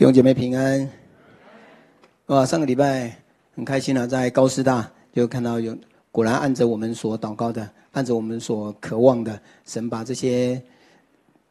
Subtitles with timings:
[0.00, 0.88] 弟兄姐妹平安，
[2.28, 2.46] 哇！
[2.46, 3.14] 上个礼拜
[3.54, 5.76] 很开心啊，在高师大就看到有，
[6.10, 10.58] 果然按着我们所祷告的，按着我们所渴望的，神把这些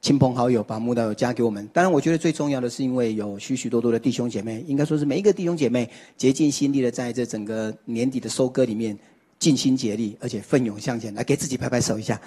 [0.02, 1.70] 亲朋好友、把慕道友加给我们。
[1.72, 5.88] 当然，我觉得最重要的是，因为有许许多多的弟兄姐妹，应该说是每一个弟兄姐妹
[6.18, 8.98] 竭尽心力的在这整个年底的收割里面
[9.38, 12.20] 尽心竭力，而且奋勇向前，来给自己拍拍手一下。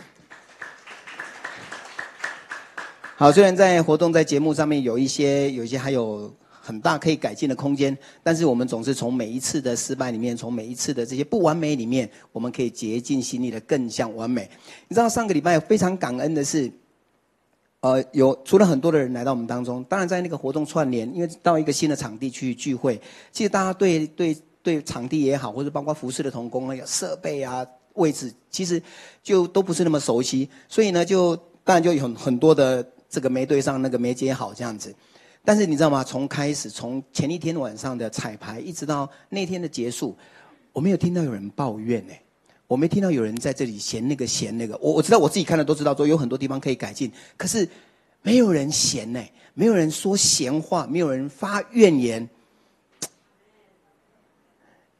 [3.22, 14.50] 好，虽然在活动、在节目上面有一些、有一些还有很大可以改进的空间，但是我们总是从每一次的失败里面，从每一次的这些不完美里面，我们可以竭尽心力的更向完美。
[14.88, 16.68] 你知道上个礼拜非常感恩的是，
[17.78, 28.82] 呃，有除了很多的人来到我们当中，当然在那个活动串联，因为到一个新的场地去聚会，其实大家对对对场地也好，或者包括服饰的童工那个设备啊、位置，其实
[29.22, 32.84] 就都不是那么熟悉，所以呢，就当然就有很很多的。
[33.12, 34.94] 这个没对上，那个没接好，这样子。
[35.44, 36.02] 但是你知道吗？
[36.02, 40.16] 从开始，从前一天晚上的彩排，一直到那天的结束，
[40.72, 42.14] 我没有听到有人抱怨呢。
[42.66, 44.78] 我没听到有人在这里嫌那个嫌那个。
[44.78, 47.12] 我我知道我自己看了都知道，说有很多地方可以改进。
[47.36, 47.68] 可是
[48.22, 52.26] 没有人嫌呢，没有人说闲话，没有人发怨言。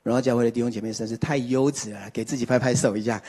[0.03, 3.23] 然后教会的弟兄姐妹实在是太优质了，给自己拍拍手一下。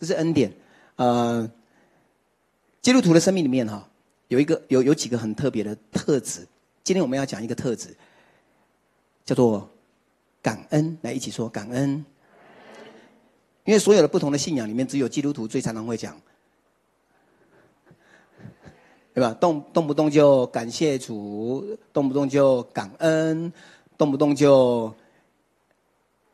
[0.00, 0.50] 这是恩典。
[0.96, 1.50] 呃，
[2.80, 3.88] 基督徒的生命里面哈，
[4.28, 6.46] 有一个有有几个很特别的特质。
[6.84, 7.96] 今天我们要讲一个特质，
[9.24, 9.68] 叫做
[10.40, 10.96] 感恩。
[11.02, 12.04] 来一起说感恩。
[13.64, 16.14] 因为所有的不同的信仰里面，只有基督徒最常常会讲，
[19.14, 19.34] 对吧？
[19.40, 23.52] 动动不动就感谢主，动不动就感恩，
[23.96, 24.94] 动不动就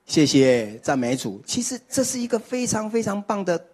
[0.05, 1.41] 谢谢赞美主。
[1.47, 3.70] 其实这是一个非常非常棒的。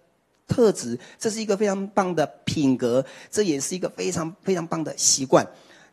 [0.47, 5.45] 特质，这是一个非常棒的品格，这也是一个非常非常棒的习惯。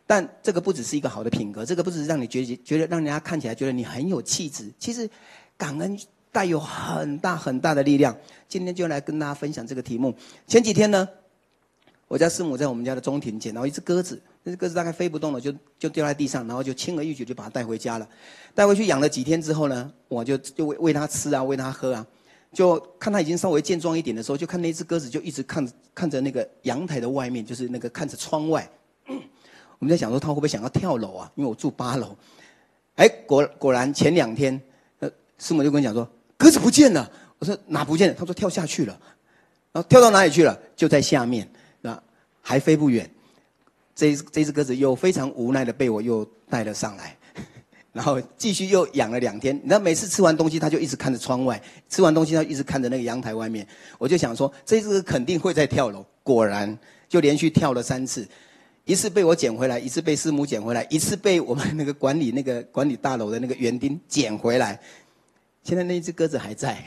[0.07, 4.71] 但这个不只是一个好的品格，这个不只是让你觉得觉得让人家看起来觉得你很有气质。
[4.77, 5.09] 其实，
[5.57, 5.99] 感恩
[6.31, 8.15] 带有很大很大的力量。
[8.47, 10.13] 今天就来跟大家分享这个题目。
[10.45, 11.09] 前几天呢，
[12.07, 18.07] 我家师母在我们家的中庭捡到一只鸽子，那只鸽子大概飞不动了，就就掉在地上，然后就轻而易举就把它带回家了。
[18.53, 22.05] 带回去养了几天之后呢，我就就喂喂它吃啊，喂它喝啊。
[22.55, 28.67] 就看他已经稍微健壮一点的时候，就看那只鸽子就一直看看着那个阳台的外面，就是那个看着窗外。
[29.77, 31.29] 我们在想说，他会不会想要跳楼啊？
[31.35, 32.15] 因为我住八楼。
[32.95, 34.59] 哎，果果然前两天，
[34.99, 37.11] 呃，师母就跟我讲说，鸽子不见了。
[37.39, 38.15] 我说哪不见了？
[38.17, 38.97] 他说跳下去了。
[39.73, 40.57] 然后跳到哪里去了？
[40.77, 41.45] 就在下面，
[41.81, 42.01] 那
[42.41, 43.07] 还飞不远。
[43.93, 47.17] 这这只鸽子又非常无奈的被我又带了上来。
[47.95, 51.57] 然后继续又养了两天，那每次吃完东西，他就一直看着窗外；
[51.87, 53.65] 吃完东西，他一直看着那个阳台外面。
[53.97, 56.05] 我就想说，这只肯定会再跳楼。
[56.21, 58.27] 果然，就连续跳了三次，
[58.83, 64.77] 一次被我捡回来，一次被师母捡回来，一次被我们那个管理那个管理大楼的那个园丁捡回来。
[65.63, 66.83] 现在那只鸽子还在。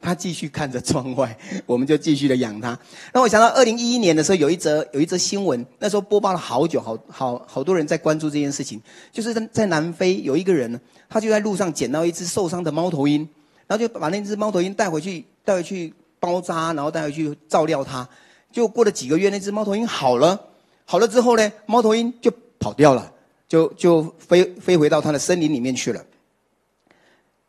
[0.00, 2.78] 他继续看着窗外， 我们就继续的养他。
[3.12, 8.80] 那我想到二零一一年的时候，有一则有一则新闻，那时候播报了好久，好好好多人在关注这件事情。
[9.12, 13.28] 就是在在南非有一个人，他就在路上捡到一只受伤的猫头鹰，
[13.66, 18.08] 然后就把那只猫头鹰带回去，带回去包扎，然后带回去照料它。
[18.50, 20.48] 就过了几个月，那只猫头鹰好了，
[20.84, 23.12] 好了之后呢，猫头鹰就跑掉了，
[23.46, 26.04] 就就飞飞回到它的森林里面去了。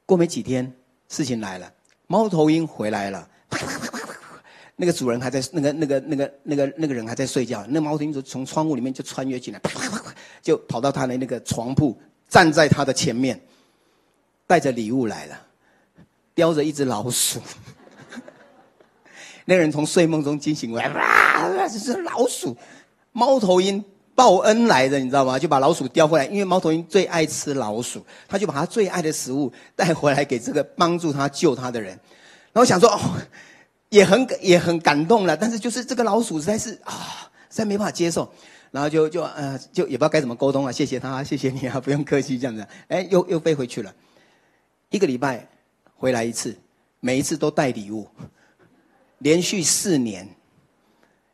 [0.05, 0.73] 过没几天，
[1.07, 1.71] 事情来了。
[2.11, 3.25] 猫头鹰回来了，
[4.75, 7.65] 那个主人还在，那个那个那个那个那个人还在睡觉。
[7.69, 9.61] 那猫头鹰就从窗户里面就穿越进来，
[10.43, 13.39] 就跑到他的那个床铺，站在他的前面，
[14.45, 15.41] 带着礼物来了，
[16.35, 17.39] 叼着一只老鼠。
[19.45, 22.57] 那个人从睡梦中惊醒过来，哇，这是老鼠！
[23.13, 23.81] 猫头鹰
[24.13, 25.39] 报恩来的，你知道吗？
[25.39, 31.97] 就把老鼠叼回来，因为猫头鹰最爱吃老鼠，他就把他最爱的食物带回来给这个帮助他救他的人。
[32.53, 32.99] 然后想说，哦，
[33.89, 36.93] 也很也很感动了，但是就是这个老鼠实在是啊，
[37.49, 38.31] 实在没办法接受。
[38.69, 42.67] 然后就就呃就也不知道该怎么沟通啊，谢谢他，谢谢你啊，不用客气这样子。
[42.89, 43.93] 哎，又又飞回去了，
[44.89, 45.47] 一个礼拜
[45.95, 46.55] 回来一次，
[46.99, 48.07] 每一次都带礼物，
[49.19, 50.27] 连续四年。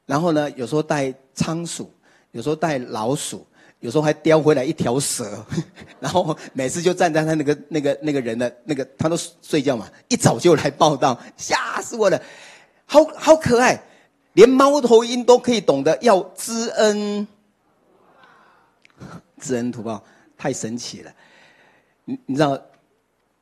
[0.06, 1.92] 然后呢，有时候带仓鼠。
[2.32, 3.46] 有时候带老鼠，
[3.80, 5.44] 有时候还叼回来一条蛇，
[6.00, 12.22] 然后每次就站在他那个那个那个人的那个，他都睡觉嘛，一早就来报道，吓死我了，
[12.86, 13.82] 好好可爱，
[14.34, 17.28] 连猫头鹰都可以懂得要知恩，
[19.40, 20.04] 知恩图报，
[20.38, 21.12] 太神奇了。
[22.06, 22.60] 你你知道，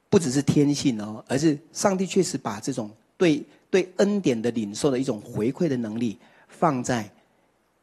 [0.10, 6.18] 不只是天性哦，而是上帝确实把这种对对恩典的领受的一种回馈的能力
[6.48, 7.10] 放在。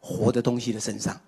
[0.03, 1.19] 活的东西的身上。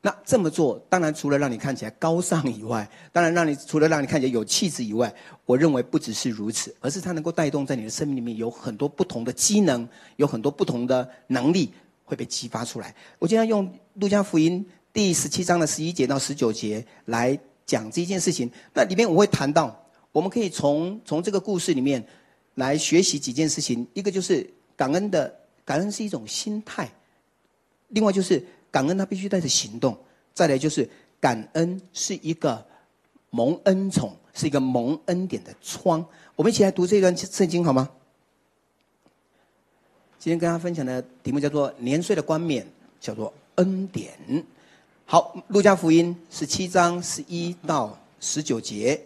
[0.00, 5.12] 那这么做，当然除了让你看起来高尚以外， 当然让你除了让你看起来有气质以外，
[5.44, 11.72] 我认为不只是如此，而是它能够带动在你的生命里面有很多不同的机能，有很多不同的能力
[12.04, 12.94] 会被激发出来。
[13.18, 17.36] 我今天用路加福音第十七章的十一节到十九节来
[17.66, 18.48] 讲这一件事情。
[18.72, 22.06] 那里面我会谈到，我们可以从从这个故事里面
[22.54, 23.84] 来学习几件事情。
[23.94, 25.34] 一个就是感恩的，
[25.64, 26.86] 感恩是一种心态；
[27.88, 28.42] 另外就是。
[28.70, 29.96] 感恩，他必须带着行动。
[30.34, 30.86] 再来就是
[31.18, 32.62] 感恩，是一个
[33.30, 36.04] 蒙恩宠，是一个蒙恩典的窗。
[36.36, 37.88] 我们一起来读这段圣经好吗？
[40.18, 42.66] 今天跟大家分享的题目叫做“年岁的冠冕”，
[43.00, 44.12] 叫做恩典。
[45.06, 49.00] 好，路加福音十七章十一到十九节，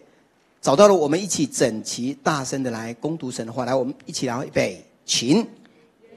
[0.61, 3.63] 找到了，我们一起整齐大声的来攻读神的话。
[3.63, 5.47] 来，我们一起来预备，请。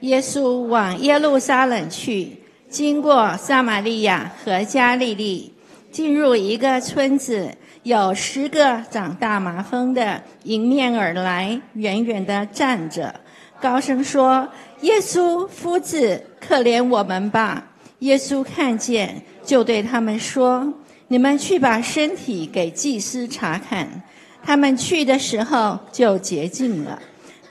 [0.01, 2.45] 耶稣往耶路撒冷去。
[2.69, 5.53] 经过撒玛利亚和加利利，
[5.89, 7.49] 进入一个村子，
[7.83, 13.21] 有十个长大麻风的迎面而来，远远地站着，
[13.61, 14.49] 高声说
[14.81, 17.63] ：“耶稣夫子，可怜我们吧！”
[17.99, 20.73] 耶稣看见，就对他们说
[21.07, 24.03] ：“你们去把身体给祭司查看。”
[24.43, 27.01] 他们去的时候就洁净了。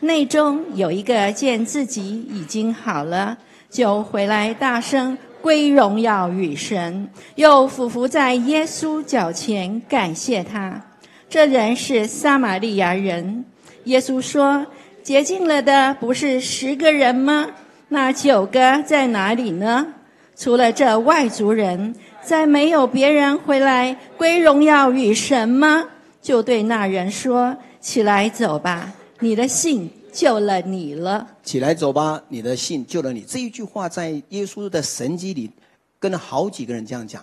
[0.00, 3.36] 内中有一个见自己已经好了。
[3.76, 10.81] 就回来，大声归荣耀与神，又俯伏在耶稣脚前感谢他。
[11.28, 13.44] 这人是撒玛利亚人。
[13.84, 14.67] 耶稣说
[15.05, 17.49] ：“洁净了的不是十个人吗？
[17.88, 19.88] 那九个在哪里呢？
[20.34, 25.84] 除了这外族人，再没有别人回来归荣耀与神吗？”
[26.23, 33.20] 就对那人说：“起来走吧，你的信。”救了你了，起来走吧，你的信救了你。
[33.20, 35.50] 这一句话在耶稣的神迹里，
[35.98, 37.22] 跟了好几个人这样讲：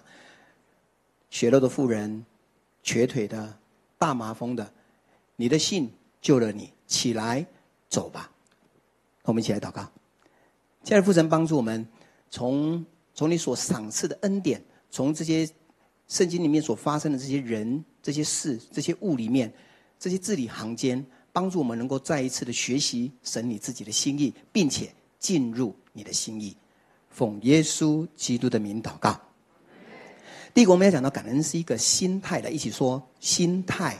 [1.31, 2.23] 血肉的妇人、
[2.83, 3.57] 瘸腿的、
[3.97, 4.71] 大麻风的，
[5.37, 5.91] 你的信
[6.21, 7.43] 救了你，起来
[7.89, 8.29] 走吧。
[9.23, 9.81] 我们一起来祷告，
[10.83, 11.87] 亲爱的父神，帮助我们
[12.29, 12.85] 从
[13.15, 15.49] 从你所赏赐的恩典，从这些
[16.07, 19.51] 圣经里面所发生的这些人、这些事、这些物里面，
[19.97, 21.03] 这些字里行间。
[21.33, 26.55] 帮助我们能够再一次的学习神你自己的心意，并且进入你的心意。
[27.09, 29.19] 奉耶稣基督的名祷告。
[30.53, 33.97] 第一个，我们要讲到感恩是一个心态的，一起说心态。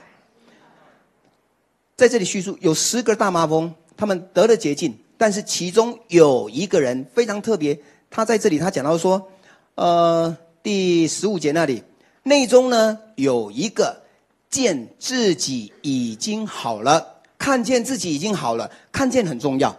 [1.96, 7.80] 在这里叙述有十个大麻风，他们得了洁净，但是其中有一个人非常特别，
[8.12, 9.32] 他在这里他讲到说，
[9.76, 11.84] 呃，第十五节那里，
[12.24, 14.04] 内中呢有一个
[14.50, 17.13] 见自己已经好了。
[17.44, 19.78] 看见自己已经好了，看见很重要。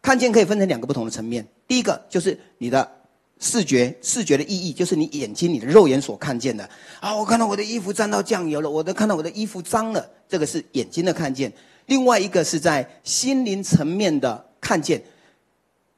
[0.00, 1.46] 看见可以分成两个不同的层面。
[1.66, 2.90] 第一个就是你的
[3.38, 6.66] 视觉，视觉的意义就是你眼睛、你的肉眼所看见的。
[6.98, 11.52] 啊，我看到我的衣服沾到酱油了，我都看到我的衣服脏了，这个是眼睛的看见。
[11.84, 15.02] 另外一个是在心灵层面的看见，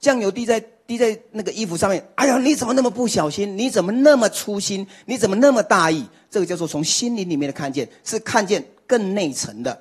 [0.01, 0.59] 酱油滴在
[0.89, 3.57] 滴在那个衣服上面，哎呀，你怎么那么不小心？
[3.57, 4.85] 你怎么那么粗心？
[5.07, 6.05] 你怎么那么大意？
[6.29, 9.81] 这个叫做从心灵里面的看见，是看见更内层的。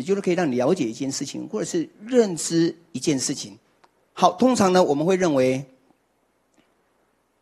[0.00, 3.58] 也就是可以让你了解一件事情，或者是认知一件事情。
[4.14, 5.62] 好，通常呢，我们会认为，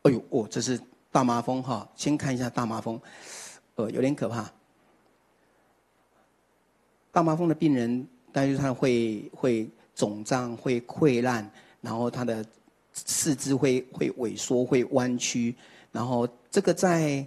[0.03, 0.81] 哎呦，哦，这是
[1.13, 1.89] 大麻风哈。
[1.95, 3.01] 先看一下大麻风，
[3.77, 4.53] 呃，有点可怕。
[7.13, 11.49] 大麻风的病人，大概就是他会会肿胀、会溃烂，
[11.81, 12.45] 然后他的
[12.93, 15.55] 四肢会会萎缩、会弯曲，
[15.93, 17.25] 然后这个在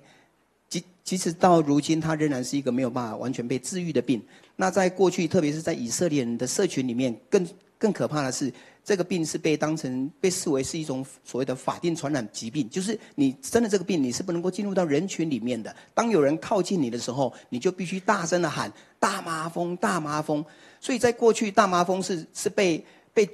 [0.67, 4.21] 即即使到如今，他仍然是一个没有办法完全被治愈的病。
[4.61, 7.47] 那在过去，特别是在以色列人的社群里面，更
[7.79, 8.53] 更可怕的是，
[8.85, 15.75] 这个病是被当成被视为是一种所谓的法定传染疾病，就是你生了这个病，你是不能够进入到人群里面的。
[15.95, 20.45] 当有人靠近你的时候，你就必须大声的喊“大麻风，大麻风”。
[20.79, 23.27] 所以在过去，大麻风是是被被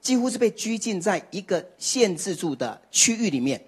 [0.00, 3.62] 几乎是被拘禁在一个限制住的区域里面。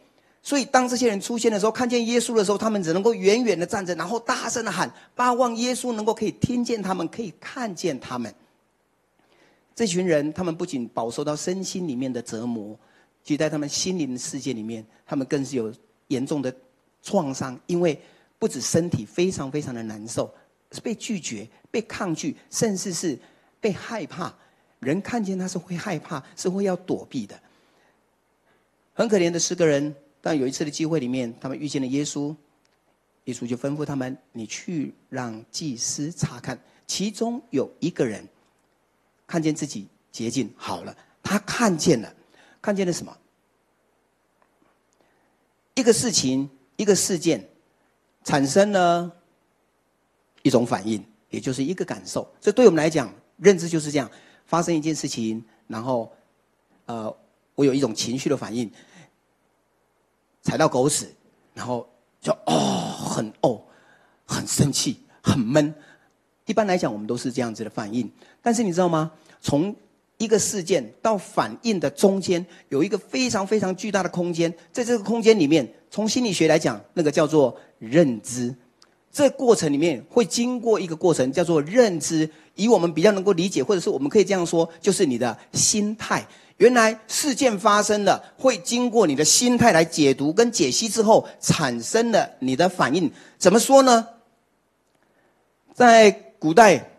[0.48, 8.34] 所以，当这些人出现的时候，看见耶稣的时候，他们只能够远远的站着，然后大声的喊，巴望耶稣能够可以听见他们，可以看见他们。
[9.74, 12.74] 这群人，他们不仅饱受到身心里面的折磨，
[13.22, 15.70] 其在他们心灵的世界里面，他们更是有
[16.06, 16.50] 严重的
[17.02, 18.00] 创伤，因为
[18.38, 20.32] 不止身体非常非常的难受，
[20.72, 23.18] 是被拒绝、被抗拒，甚至是
[23.60, 24.34] 被害怕。
[24.80, 27.38] 人看见他是会害怕，是会要躲避的。
[28.94, 29.94] 很可怜的十个人。
[30.20, 32.34] 但有一次的机会里面，他们遇见了耶稣，
[33.24, 38.26] 耶稣就吩咐他们：“你去让祭司查看。”其中有一个人
[39.26, 42.14] 看见自己洁净好了，他看见了，
[42.62, 43.16] 看见了什么？
[45.74, 47.46] 一个事情、一个事件
[48.24, 49.14] 产生了
[50.42, 52.26] 一种反应，也就是一个感受。
[52.40, 54.10] 这对我们来讲，认知就是这样：
[54.46, 56.10] 发生一件事情，然后，
[56.86, 57.14] 呃，
[57.54, 58.68] 我有一种情绪的反应，
[60.48, 61.06] 踩到狗屎，
[61.52, 61.86] 然后
[62.22, 63.60] 就哦，很哦，
[64.24, 65.74] 很生气，很闷。
[66.46, 68.10] 一般来讲，我们都是这样子的反应。
[68.40, 69.12] 但是你知道吗？
[69.42, 69.76] 从
[70.16, 78.54] 一个事件到反应的中间，有一个非常非常巨大的空间，在这个空间里面，从心理学来讲，那个叫做认知。
[79.12, 82.26] 这过程里面会经过一个过程，叫做认知。
[82.54, 86.26] 以我们比较能够理解，或者是我们可以这样说，就是你的心态。
[86.58, 93.10] 原来事件发生了，会经过你的心态来解读跟解析之后，产生了你的反应。
[93.38, 94.06] 怎么说呢？
[95.72, 96.90] 在古代，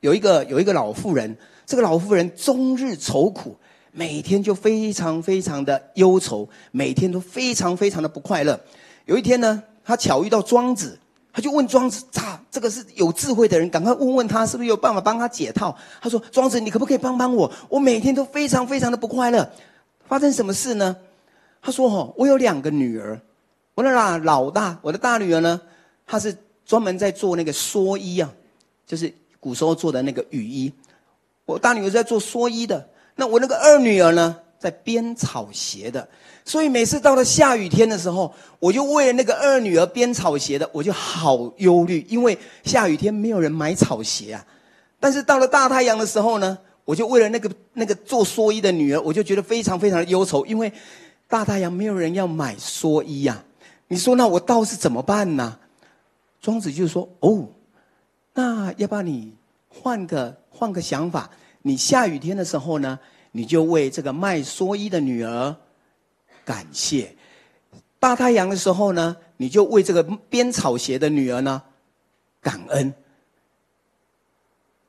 [0.00, 1.36] 有一个有一个老妇人。
[1.66, 3.56] 这个老妇人终日愁苦，
[3.90, 8.60] 每天就非常非常的忧愁，每天都非常非常的不快乐。
[9.06, 10.98] 有一天呢，她巧遇到庄子，
[11.34, 17.50] 他就问庄子：“啊，这个是有智慧的人，赶快问问他，是不是有办法帮他解套？”他说：“庄子，你可不可以帮帮我？
[17.68, 19.50] 我每天都非常非常的不快乐，
[20.06, 20.96] 发生什么事呢？”
[21.60, 23.20] 他说：“哦，我有两个女儿，
[23.74, 25.60] 我的老老大，我的大女儿呢，
[26.06, 28.32] 她是专门在做那个蓑衣啊，
[28.86, 30.72] 就是古时候做的那个雨衣。”
[31.46, 36.08] 我大女儿在做蓑衣的，那我那个二女儿呢，在编草鞋的。
[36.44, 44.44] 所以每次到了下雨天的时候，我就为了那个二女儿编草鞋的，我就好忧虑，因为下雨天没有人买草鞋啊。
[44.98, 50.72] 但是到了大太阳的时候呢，我就为了那个那个做蓑衣的女儿，我就觉得非常非常的忧愁，因为
[51.28, 53.44] 大太阳没有人要买蓑衣呀、啊。
[53.88, 55.58] 你说那我倒是怎么办呢？
[56.40, 57.48] 庄子就说：“哦，
[58.34, 59.34] 那要不然你
[59.68, 61.28] 换个。”换个想法，
[61.62, 62.96] 你下雨天的时候呢，
[63.36, 65.56] 你就为这个卖蓑衣的女儿
[66.44, 67.16] 感谢；
[67.98, 71.60] 大太阳的时候呢，你就为这个编草鞋的女儿呢
[72.40, 72.94] 感恩。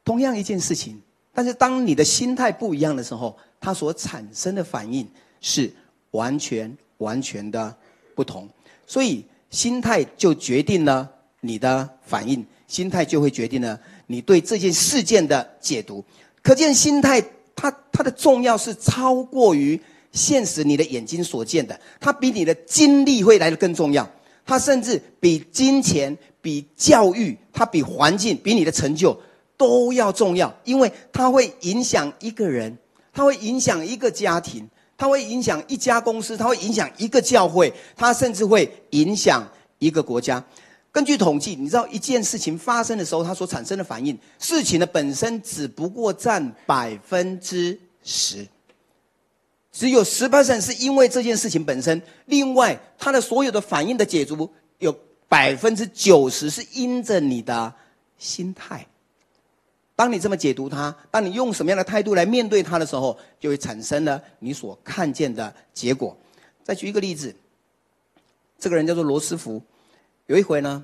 [0.03, 1.01] 同样一件事情，
[1.33, 5.09] 但是当你的心态不一样的时候，它所产生的反应
[5.41, 5.73] 是
[6.11, 7.75] 完全完全的
[8.13, 8.47] 不同。
[8.85, 11.11] 所以心态就决定了
[11.41, 13.79] 你的反应，心态就会决定了。
[14.05, 16.05] 你对这件事件的解读，
[16.43, 17.19] 可见心态
[17.55, 19.79] 它它的重要是超过于
[20.11, 24.09] 现实你的眼睛所见的，它比你的经历会来得更重要，
[24.45, 29.19] 它甚至比金钱、比教育、它比环境、比你的成就
[29.57, 32.77] 都要重要，因为它会影响一个人，
[33.13, 39.47] 它会影响一个家庭，它会影响一家公司，它会影响一个教会，它甚至会影响
[39.79, 40.43] 一个国家。
[40.95, 48.47] 根据统计，你知道一件事情发生的时候，它所产生的反应，事情的本身只不过占百分之十，
[49.73, 52.01] 只有十 percent 是因为这件事情本身。
[52.27, 54.49] 另外，它的所有的反应的解读，
[54.79, 54.97] 有
[55.27, 57.73] 百分之九十是因着你的
[58.17, 58.87] 心态。
[59.97, 66.15] 当你这么解读它，当你用什么样的态度来面对它的时候，就会产生了你所看见的结果。
[66.63, 67.35] 再举一个例子，
[68.57, 69.61] 这个人叫做罗斯福。
[70.27, 70.83] 有一回呢，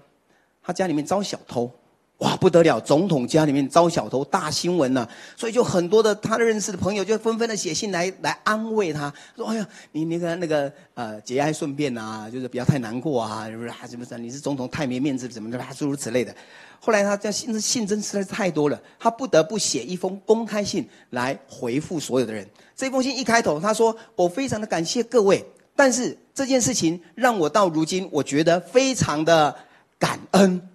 [0.63, 1.71] 他家里面遭小偷，
[2.19, 2.79] 哇，不得了！
[2.79, 5.09] 总统家里面遭小偷，大新闻呢、啊。
[5.35, 13.77] 所以就很多的他的认识的朋友就纷纷的写信来来安慰他，说：“哎呀，你那个那个呃节哀顺变啊，就是不要太难过啊，是不是啊？
[13.89, 14.23] 什么什么？
[14.23, 15.59] 你是总统太没面子，怎么的？
[15.75, 16.35] 诸如此类的。”
[16.79, 22.47] 后来他这信信真实在是太多了，他不得不写一封公开信来回复所有的人。
[22.75, 25.43] 这封信一开头，他说：“我非常的感谢各位。”
[25.75, 29.57] 但是这件事情让我到如今，我觉得非常的
[29.97, 30.69] 感恩。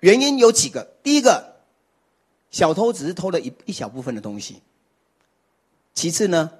[0.00, 1.56] 原因有几个，第一个，
[2.50, 4.62] 小偷只是偷了一一小部分的东西。
[5.92, 6.50] 其次呢，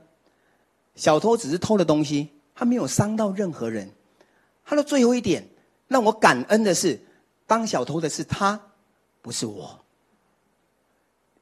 [0.95, 3.91] 小偷只是偷了东西，他没有伤到任何人。
[4.65, 5.49] 他的最后一点
[5.89, 7.01] 让我感恩的是，
[7.47, 8.61] 当小偷的是他，
[9.23, 9.85] 不是我。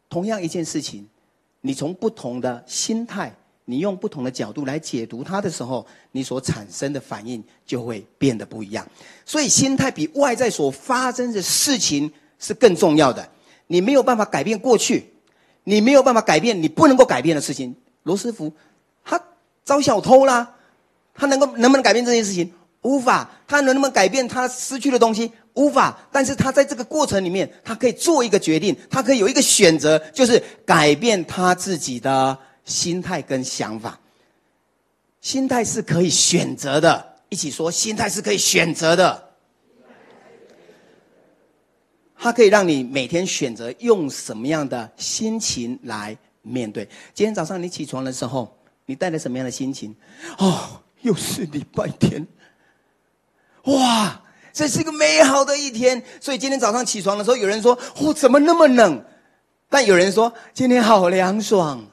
[0.08, 1.08] 同样一件事情，
[1.60, 3.34] 你从不同的心态。
[3.70, 8.86] 你用不同的角度来解读它的时候，你所产生的反应就会变得不一样。
[9.26, 13.28] 所以，心态比外在所发生的事情是更重要的。
[13.66, 15.12] 你没有办法改变过去，
[15.64, 17.76] 你没有办法改变你不能够改变的事情。
[18.04, 18.50] 罗斯福，
[19.04, 19.22] 他
[19.64, 20.54] 遭小偷啦，
[21.12, 22.50] 他能够能不能改变这件事情？
[22.80, 23.30] 无法。
[23.46, 25.30] 他能不能改变他失去的东西？
[25.52, 25.98] 无法。
[26.10, 32.38] 但是他在这个过程里面，他可以做一个决定，他可以有一个选择，就是改变他自己的。
[32.68, 33.98] 心态跟想法，
[35.20, 37.16] 心态是可以选择的。
[37.30, 39.30] 一起说，心态是可以选择的。
[42.16, 46.88] 它可以让你每天选择用什么样的心情来面对。
[47.14, 48.56] 今天早上你起床的时候，
[48.86, 49.94] 你带着什么样的心情？
[50.38, 52.26] 哦，又是礼拜天，
[53.64, 54.20] 哇，
[54.52, 56.02] 这是一个美好的一天。
[56.20, 59.04] 所以今天早上起床的时候，有人说：“哦，怎么那么冷？”
[59.70, 61.86] 但有人说：“今天好凉爽。”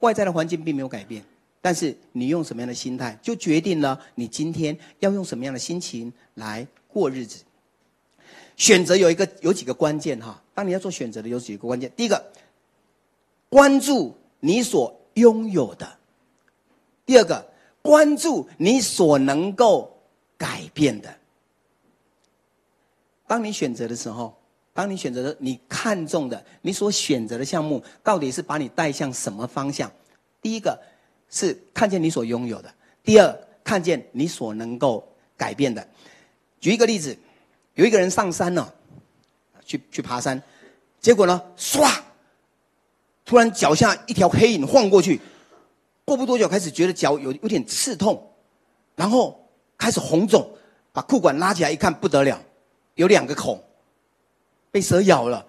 [0.00, 1.24] 外在的环境并没有改变，
[1.60, 7.42] 但是你用什么样的心态，就决定了你今天要用什么样的心情来过日子。
[8.56, 11.90] 选择有一个有几个关键哈，当你要做选择的有几个关键。
[11.96, 12.32] 第一个，
[13.48, 15.86] 关注你所拥有的；
[17.04, 17.50] 第二个，
[17.82, 19.98] 关注你所能够
[20.36, 21.16] 改变的。
[23.26, 24.35] 当你选择的时候，
[24.76, 29.90] 当你选择的你看中的你所选择的项目，到底是把你带向什么方向？
[30.40, 30.80] 第一个
[31.30, 32.68] 是看见你所拥有的；
[33.02, 35.04] 第二，看见你所能够
[35.36, 35.84] 改变的。
[36.60, 37.16] 举一个例子。
[37.74, 38.72] 有一个人上山了，
[39.66, 40.42] 去去爬山，
[40.98, 41.86] 结果呢，唰，
[43.22, 45.20] 突然脚下一条黑影晃过去，
[46.02, 48.32] 过不多久开始觉得脚有有点刺痛，
[48.94, 50.48] 然后开始红肿，
[50.90, 52.42] 把裤管拉起来一看不得了，
[52.94, 53.62] 有两个孔，
[54.76, 55.42] 被蛇咬了。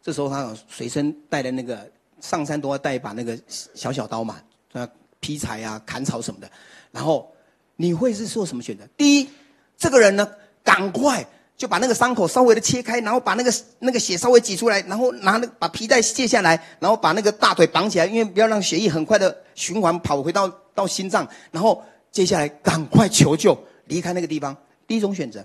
[0.00, 4.88] 这时候他随身带的那个上山都要带一把那个小小刀嘛，那
[5.18, 6.48] 劈柴啊、砍草什么的。
[6.92, 7.28] 然后
[7.74, 8.84] 你会是做什么选择？
[8.96, 9.28] 第一，
[9.76, 10.24] 这个人呢？
[10.62, 11.26] 赶快
[11.56, 21.26] 就把那个伤口稍微的切开，然后把那个那个血稍微挤出来，然后拿那把皮带卸下来，然后把那个大腿绑起来，因为不要让血液很快的循环跑回到到心脏。
[21.50, 24.56] 然后接下来赶快求救，离开那个地方。
[24.86, 25.44] 第一种选择，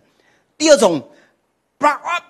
[0.56, 1.10] 第二种，
[1.80, 2.24] 哇哇，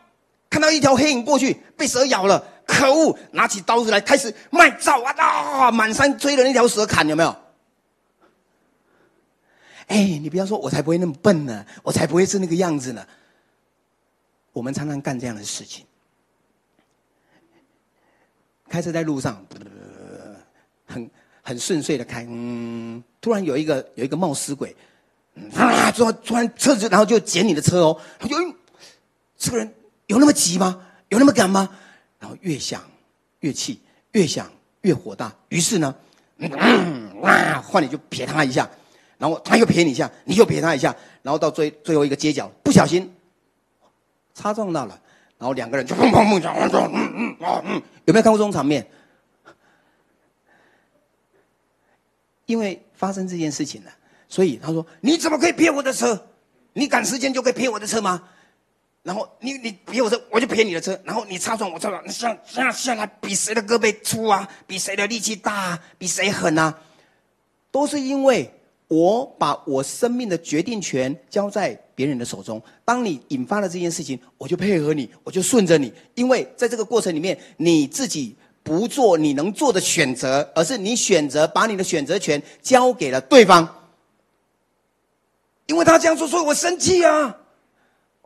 [0.49, 3.17] 看到一条黑影过去，被蛇咬了，可恶！
[3.31, 5.71] 拿起刀子来开始卖照啊啊！
[5.71, 7.35] 满山追着那条蛇砍，有没有？
[9.87, 13.05] 哎，你不要说，我才不会那么笨呢，我才不会是那个样子呢。
[14.51, 15.85] 我们常常干这样的事情，
[18.67, 19.45] 开车在路上，
[20.85, 21.09] 很
[21.41, 24.75] 很顺遂的开，嗯，突然有一个有一个冒失鬼，
[25.55, 28.35] 啊，突然突然车子，然后就捡你的车哦，他就，
[29.37, 29.73] 这个人
[30.07, 30.81] 有那么急吗？
[31.09, 31.69] 有那么赶吗？
[32.19, 32.81] 然后越想
[33.41, 33.79] 越气，
[34.11, 35.95] 越想越火大，于是呢，
[36.37, 38.69] 嗯，啊，换你就撇他一下。
[39.17, 43.11] 然后他又撇你一下，你又撇他一下，然后到最最后一个街角，不小心
[44.33, 44.99] 擦撞到了，
[45.37, 48.85] 然后两个人就砰砰砰砰砰，嗯嗯啊嗯，有没有看过这种场面？
[52.45, 53.91] 因为发生这件事情了，
[54.29, 56.27] 所以他说：“你怎么可以撇我的车？
[56.73, 58.23] 你赶时间就可以撇我的车吗？
[59.07, 60.99] 然后你你撇我车，我就撇你的车。
[61.05, 64.45] 然后你插撞我擦撞，你下下下来比谁的胳膊粗啊？
[64.67, 65.79] 比谁的力气大啊？
[65.97, 66.77] 比谁狠啊？
[67.71, 68.51] 都是因为。”
[68.89, 72.63] 我把我生命的决定权交在别人的手中。
[72.85, 75.91] 当你引发了这件事情，我就配合你，我就顺着你。
[76.15, 83.89] 因为在这个过程里面，你自己不做你能做的选择，而是你选择把你的选择权交给了对方。
[85.65, 87.35] 因为他这样做，所以我生气啊！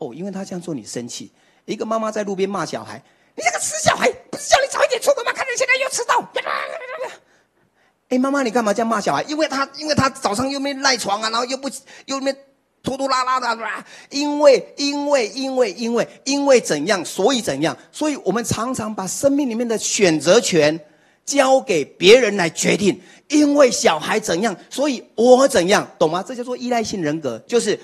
[0.02, 1.32] 哦，因为他这样做，你生气。
[1.66, 3.00] 一个妈妈在路边骂小孩
[3.38, 5.32] ：“你这个死小孩，不是叫你早一点出门吗？
[5.32, 6.20] 看你现在又迟到。”
[8.10, 9.22] 哎，妈妈，你干嘛这样骂小孩？
[9.24, 11.70] 因为他，因为他早上又没赖床啊，然后又不
[12.08, 12.36] 又没
[12.82, 13.58] 拖拖拉拉的，
[14.10, 17.78] 因为，因为，因为，因为，因为怎样，所以怎样？
[17.92, 20.78] 所以我们常常把生命里面的选择权
[21.24, 23.00] 交给别人来决定。
[23.28, 26.22] 因为小孩怎样，所以我怎样，懂吗？
[26.28, 27.80] 这叫做依赖性人格，就是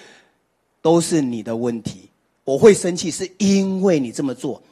[0.88, 2.10] 都是你的问题。
[2.45, 4.63] 我会生气，是因为你这么做。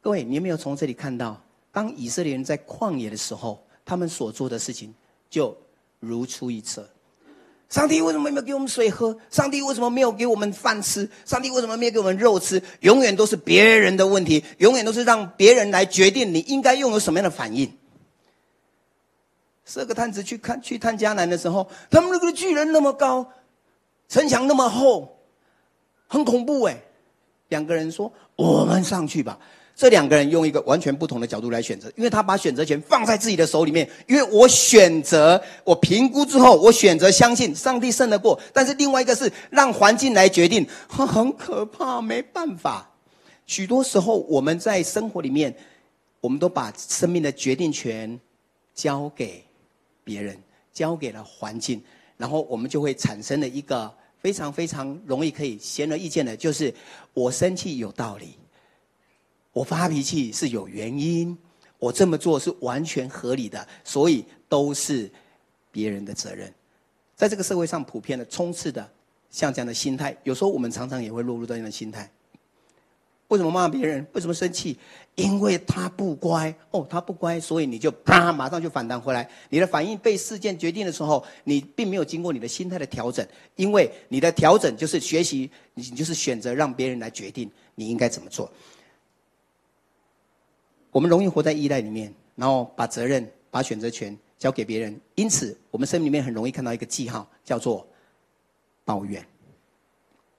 [0.00, 3.60] 各位，你有没有从这里看到，当以色列人在旷野的时候？
[3.84, 4.94] 他们所做的事情
[5.28, 5.56] 就
[5.98, 6.88] 如出一辙。
[7.68, 9.18] 上帝为什么没有给我们水喝？
[9.28, 11.10] 上帝为什么没有给我们饭吃？
[11.24, 12.62] 上帝为什么没有给我们肉吃？
[12.82, 17.76] 永远都是别人的问题，永远都是让别人来决定你应该拥有什么样的反应。
[19.64, 23.32] 十二个探子去看去探迦南的时候，他们那个巨人那么高，
[24.08, 25.19] 城墙那么厚，
[26.10, 26.76] 很恐怖哎。
[27.48, 29.38] 两个人说：“我们上去吧。”
[29.76, 33.88] 这两个人用一个完全不同的角度来选择，因为他把选择权放在自己的手里面。
[34.06, 38.38] 因为我选择，我评估之后，我选择相信上帝胜得过。
[38.52, 42.90] 但是另外一个是让环境来决定，很可怕，没办法。
[43.46, 45.54] 许多时候我们在生活里面，
[46.20, 48.20] 我们都把生命的决定权
[48.74, 49.42] 交给
[50.04, 50.36] 别人，
[50.74, 51.82] 交给了环境，
[52.18, 53.90] 然后我们就会产生了一个
[54.20, 56.72] 非常非常容易可以显而易见的，就是
[57.14, 58.36] 我生气有道理。
[59.52, 61.36] 我发脾气是有原因，
[61.78, 65.10] 我这么做是完全合理的，所以都是
[65.72, 66.52] 别人的责任。
[67.16, 68.88] 在这个社会上，普遍的充斥的
[69.28, 72.10] 像这样的心态，有时候我们常常也会落入这样的心态。
[73.30, 74.04] 为什么骂别人？
[74.12, 74.76] 为什么生气？
[75.14, 79.28] 因为他不乖哦，他不乖，所以你就啪，马上就反弹回来。
[79.50, 88.50] 你的反应被事件决定的时候，你并没有经过你的心态的调整，因为你的调整就是学习，你就是选择让别人来决定你应该怎么做。
[90.90, 97.86] 我们容易活在依赖里面，然后把责任、把选择权交给别人，因此我们生命里面很容易看到一个记号，叫做
[98.84, 99.24] 抱怨，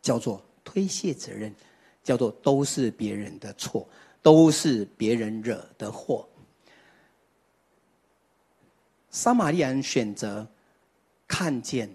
[0.01, 1.53] 叫做推卸责任，
[2.03, 3.87] 叫做都是别人的错。
[4.23, 6.29] 都是别人惹的祸。
[9.09, 10.47] 撒玛利亚人选择
[11.27, 11.89] 看见，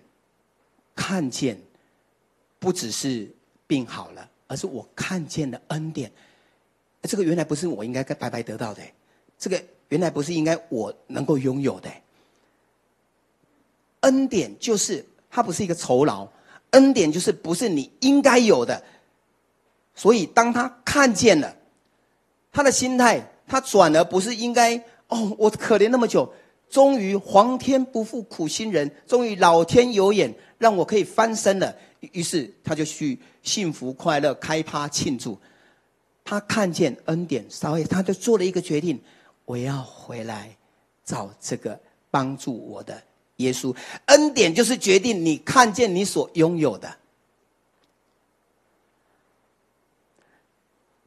[0.93, 1.57] 看见，
[2.59, 3.33] 不只是
[3.65, 6.11] 病好了，而是我看见了恩典。
[7.03, 8.83] 这个原来不是我应该白白得到的，
[9.39, 11.89] 这个原来不是应该我能够拥有的。
[14.01, 16.29] 恩典就是它不是一个酬劳，
[16.71, 18.83] 恩典就是不是你应该有的。
[19.97, 21.57] 所以当他看见了。
[22.53, 24.77] 他的心态，他转而不是应该
[25.09, 26.33] 哦，我可怜那么久，
[26.71, 31.77] 终于皇天不负苦心人，终于老天有眼，让我可以翻身了。
[32.13, 35.39] 于是他就去幸福快乐开趴庆祝。
[36.25, 38.99] 他看见恩典，稍微他就做了一个决定：
[39.45, 40.57] 我要回来
[41.05, 41.79] 找这个
[42.11, 43.03] 帮助我的
[43.37, 43.75] 耶稣。
[44.07, 46.97] 恩典就是决定你看见你所拥有的。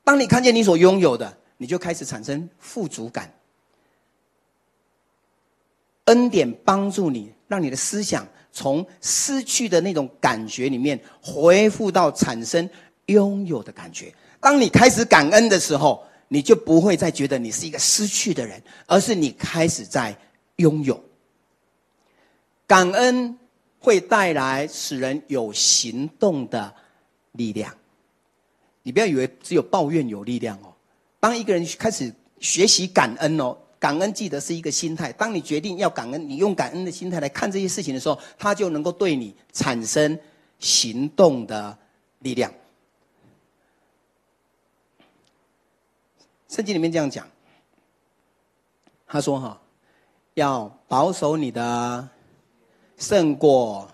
[0.10, 3.32] 当你看见你所拥有的，你就开始产生富足感。
[6.06, 12.68] 恩典帮助你，让你的思想从失去的那种感觉里面恢复到产生
[13.06, 14.12] 拥有的感觉。
[14.40, 20.18] 当你开始感恩的时候，你就不会再觉得你是一个失去的人，而是你开始在
[20.56, 21.00] 拥有。
[22.66, 23.38] 感恩
[23.78, 26.74] 会带来使人有行动的
[27.34, 27.72] 力量。
[28.90, 30.74] 你不要以为只有抱怨有力量哦。
[31.20, 35.12] 当一个人开始学习感恩哦，感恩记得是一个心态。
[35.12, 40.20] 当你决定要感恩，你用感恩的心态来看这些事情的时候，它就能够对你产生
[40.58, 41.78] 行动的
[42.22, 42.52] 力量。
[46.48, 47.30] 圣经里面这样讲，
[49.06, 49.62] 他说：“哈，
[50.34, 52.10] 要保守你的
[52.98, 53.88] 胜过，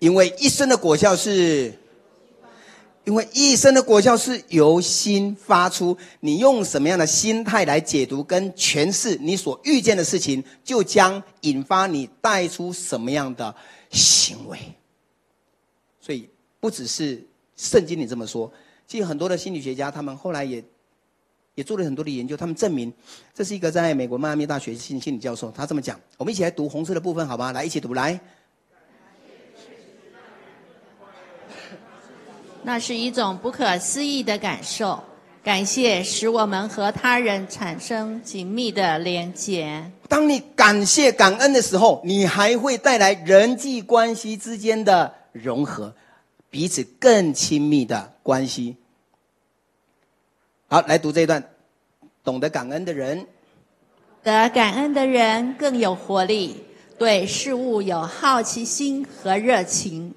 [0.00, 1.72] 因为一生的果效是。”
[3.04, 13.54] 因为一生的果效是由心发出，你用什么样的心态来解读跟诠释你所遇见的事情，就将引发你带出什么样的
[13.90, 14.58] 行为。
[15.98, 16.28] 所以
[16.60, 18.52] 不只是圣经里这么说，
[18.86, 20.62] 其实很多的心理学家他们后来也
[21.54, 22.92] 也做了很多的研究，他们证明
[23.34, 25.98] 这是一个在美国迈阿密大学心心理教授，他这么讲。
[26.18, 27.50] 我们一起来读红色的部分，好吧？
[27.52, 28.20] 来，一起读来。
[32.62, 35.02] 那是一种不可思议的感受，
[35.42, 39.90] 感谢使我们和他人产生紧密的连结。
[40.08, 45.94] 当你感谢感恩的时候，你还会带来人际关系之间的融合，
[46.50, 48.76] 彼此更亲密的关系。
[50.68, 51.42] 好，来读这一段：
[52.22, 53.26] 懂得感恩的人，
[54.22, 56.56] 得感恩的人更有活力，
[56.98, 60.14] 对事物有好奇心和热情，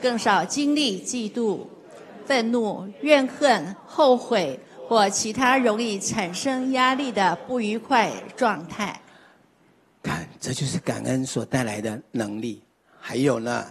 [0.00, 1.66] 更少经历嫉妒。
[2.30, 9.00] 愤怒、怨恨、后悔或其他容易产生压力的不愉快状态。
[10.00, 12.62] 看，这就是感恩所带来的能力。
[13.00, 13.66] 还有呢，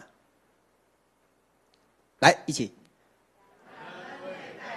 [2.20, 2.74] 来一起，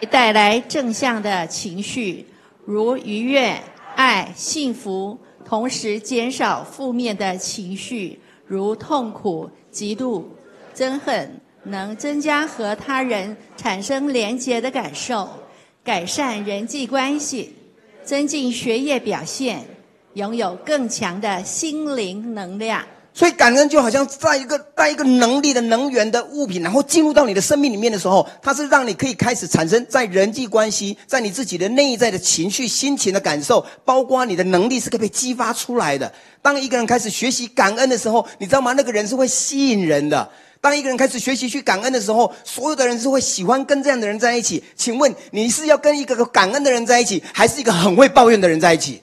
[0.08, 2.24] 带来正向的情绪，
[2.64, 3.60] 如愉悦、
[3.96, 10.22] 爱、幸福，同时减少负面的情绪，如痛苦、嫉妒、
[10.72, 11.40] 憎恨。
[11.64, 15.28] 能增加和他人产生连结的感受，
[15.84, 17.54] 改善人际关系，
[18.02, 19.64] 增进学业表现，
[20.14, 22.84] 拥有更强的心灵能量。
[23.14, 36.10] 所以感恩就好像在一个带一个能力的能源的物品，然后进入到你的生命里面的时候，它是让你可以开始产生在人际关系，在你自己的内在的情绪、心情的感受，包括你的能力是可以被激发出来的。
[36.40, 38.72] 当一个人开始学习感恩的时候，你知道吗？
[38.72, 40.28] 那个人是会吸引人的。
[40.62, 44.62] 当一个人开始学习去感恩的时候，所有的人是会喜欢跟这样的人在一起。
[44.74, 49.02] 请问你是要跟一个感恩的人在一起，还是一个很会抱怨的人在一起？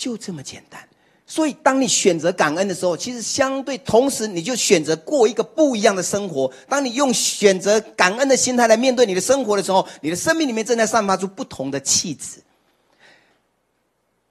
[0.00, 0.80] 就这么简单。
[1.26, 6.50] 所以，当你选择感恩的时候，其实相对同时，你就选择过一个不一样的生活。
[6.66, 12.40] 当你用选择感恩的心态来面对你的生活的时候，你的生命里面正在散发出不同的气质。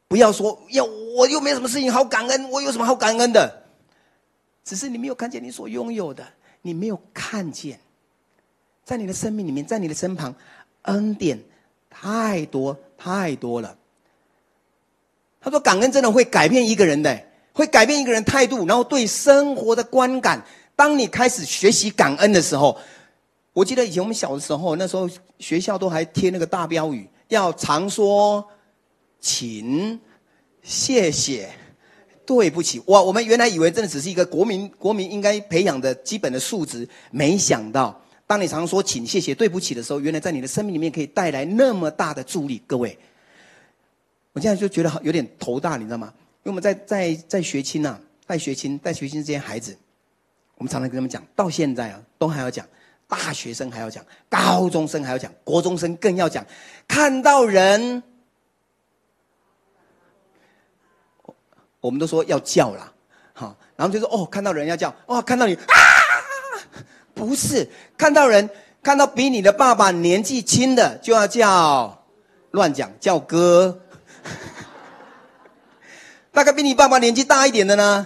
[0.07, 0.83] 不要说要
[1.15, 3.63] 我又没什么事情好感恩，我有什么好感恩的？
[4.65, 6.27] 只是你没有看见你所拥有的，
[6.63, 7.79] 你没有看见，
[8.83, 10.35] 在你的生命里面，在你的身旁，
[10.81, 11.39] 恩典
[11.89, 13.77] 太多太多了。
[15.41, 17.17] 他说：“感恩真的会改变一个人的，
[17.53, 20.45] 会改变一个人态度，然后对生活的观感。
[20.75, 22.77] 当你开始学习感恩的时候，
[23.53, 28.45] 我记得以前我们小的时候，那时候学校都还贴那个大标语，要常说
[29.21, 29.99] 请、
[30.61, 31.49] 谢谢、
[32.25, 32.81] 对不起。
[32.87, 42.97] 哇，我们原来以为真的只是一个国民国民应该培养的基本的素质，没想到，当你常说请、谢谢、对不起的时候，原来在你的生命里面可以带来那么大的助力，各位。”
[44.33, 46.13] 我现在就觉得好有点头大，你知道吗？
[46.43, 49.75] 因为我们在在在学青呐，带学青带学青这些孩子，
[50.55, 52.65] 我们常常跟他们讲，到现在啊，都还要讲，
[53.07, 56.45] 大学生还要讲，高中生还要讲，国中生更要讲，
[56.87, 58.01] 看到人，
[61.81, 62.93] 我们都说要叫啦，
[63.33, 65.75] 好，然后就说哦，看到人要叫，哦，看到你啊，
[67.13, 68.49] 不是，看到人，
[68.81, 72.05] 看到比你的爸爸年纪轻的就要叫，
[72.51, 73.81] 乱讲，叫哥。
[76.31, 78.05] 大概比你爸爸年纪大一点的呢，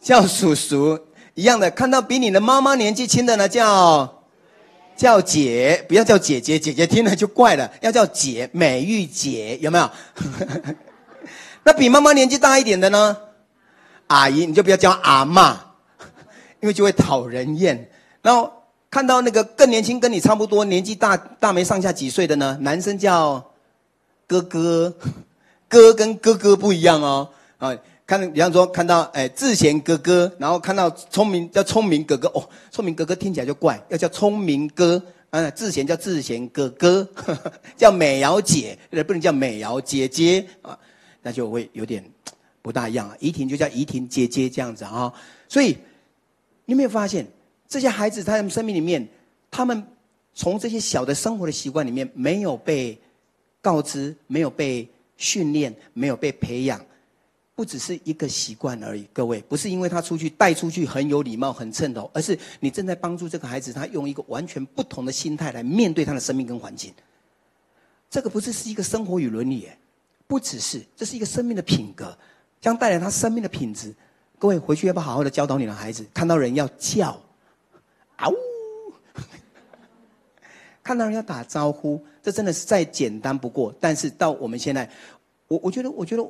[0.00, 0.98] 叫叔叔
[1.34, 4.24] 一样的；看到比你的妈妈年纪轻的呢，叫
[4.96, 9.90] 叫姐，不要叫姐姐，姐姐听了就怪了，要叫姐，美玉姐，有没有？
[11.64, 13.16] 那比妈妈年纪大一点的呢，
[14.08, 15.58] 阿姨，你就不要叫阿妈，
[16.60, 17.88] 因为就会讨人厌。
[18.20, 18.52] 然后
[18.90, 23.52] 看到那个更年轻，跟你差不多年纪大大没上下几岁的呢，男生叫
[24.26, 24.96] 哥哥。
[25.68, 27.30] 哥跟哥哥不一样哦，
[27.62, 27.72] 啊，
[28.04, 37.08] 看，比方说看到哎智贤哥哥，然后看到聪明叫聪明哥哥哦，聪明哥哥听起来就怪，要叫聪明哥，啊，智贤叫智贤哥哥，
[37.78, 40.76] 叫美瑶姐，不能叫美瑶姐姐啊，
[41.22, 42.04] 那就会有点
[42.62, 43.16] 不大一样啊。
[43.20, 45.14] 怡婷就叫怡婷姐姐这样子啊，
[45.48, 45.68] 所以
[46.64, 47.24] 你有没有发现
[47.68, 49.08] 这些孩子他们生命里面，
[49.52, 49.86] 他们
[50.34, 52.98] 从这些小的生活的习惯里面没有被
[53.60, 54.88] 告知，没有被。
[55.18, 56.84] 训练没有被培养，
[57.54, 59.06] 不只是一个习惯而已。
[59.12, 66.92] 各位，不是因为他出去带出去很有礼貌、很称头，而是你正在帮助这个孩子，他用一个完全不同的心态来面对他的生命跟环境。
[68.10, 69.68] 这个不是是一个生活与伦理，
[70.26, 72.16] 不只是，这是一个生命的品格，
[72.60, 73.94] 将带来他生命的品质。
[74.38, 76.04] 各位回去要不好好的教导你的孩子？
[76.12, 77.20] 看到人要叫，
[78.16, 78.34] 啊呜！
[80.82, 83.72] 看到人要打招呼，这真的是再简单不过。
[83.80, 84.90] 但是到我们现在，
[85.48, 86.28] 我我觉得，我觉得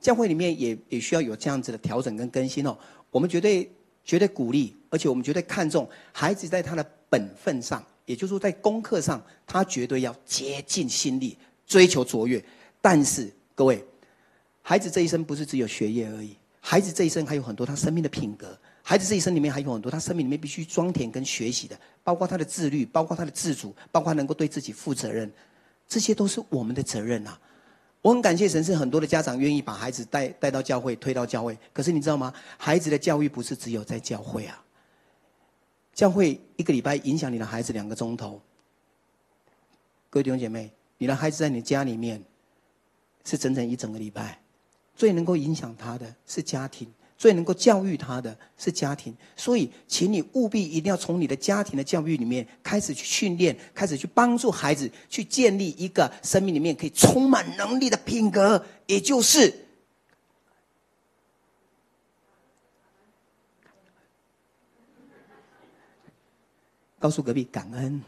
[0.00, 2.76] 教会里面也也需要有这样子的调整跟更新哦。
[3.10, 3.70] 我们绝对
[4.04, 11.36] 绝对鼓励，而且我们绝对看重孩子在他的本分上，也就是说在功课上，他绝对要竭尽心力
[11.66, 12.42] 追求卓越。
[12.80, 13.84] 但是各位，
[14.62, 18.58] 孩子这一生不是只有学业而已，孩子这一生还有很多他生命的品格。
[18.82, 25.30] 孩子这一生里面还有很多，他生命里面必须装填跟学习的，包括他的自律，包括他的自主，包括能够对自己负责任，
[25.86, 27.38] 这些都是我们的责任啊！
[28.02, 31.58] 我很感谢神，是很多的家长愿意把孩子带带到教会，推到教会。
[31.72, 32.32] 可是你知道吗？
[32.56, 34.64] 孩子的教育不是只有在教会啊，
[35.92, 38.40] 教会一个礼拜影响你的孩子两个钟头。
[40.08, 42.22] 各位弟兄姐妹，你的孩子在你家里面
[43.24, 44.40] 是整整一整个礼拜，
[44.96, 46.90] 最能够影响他的是家庭。
[47.20, 59.54] 最能够教育他的是家庭，所以，请你务必一定要从你的家庭的教育里面开始去训练，开始去帮助孩子去建立一个生命里面可以充满能力的品格，也就是
[66.98, 68.02] 告诉隔壁感恩。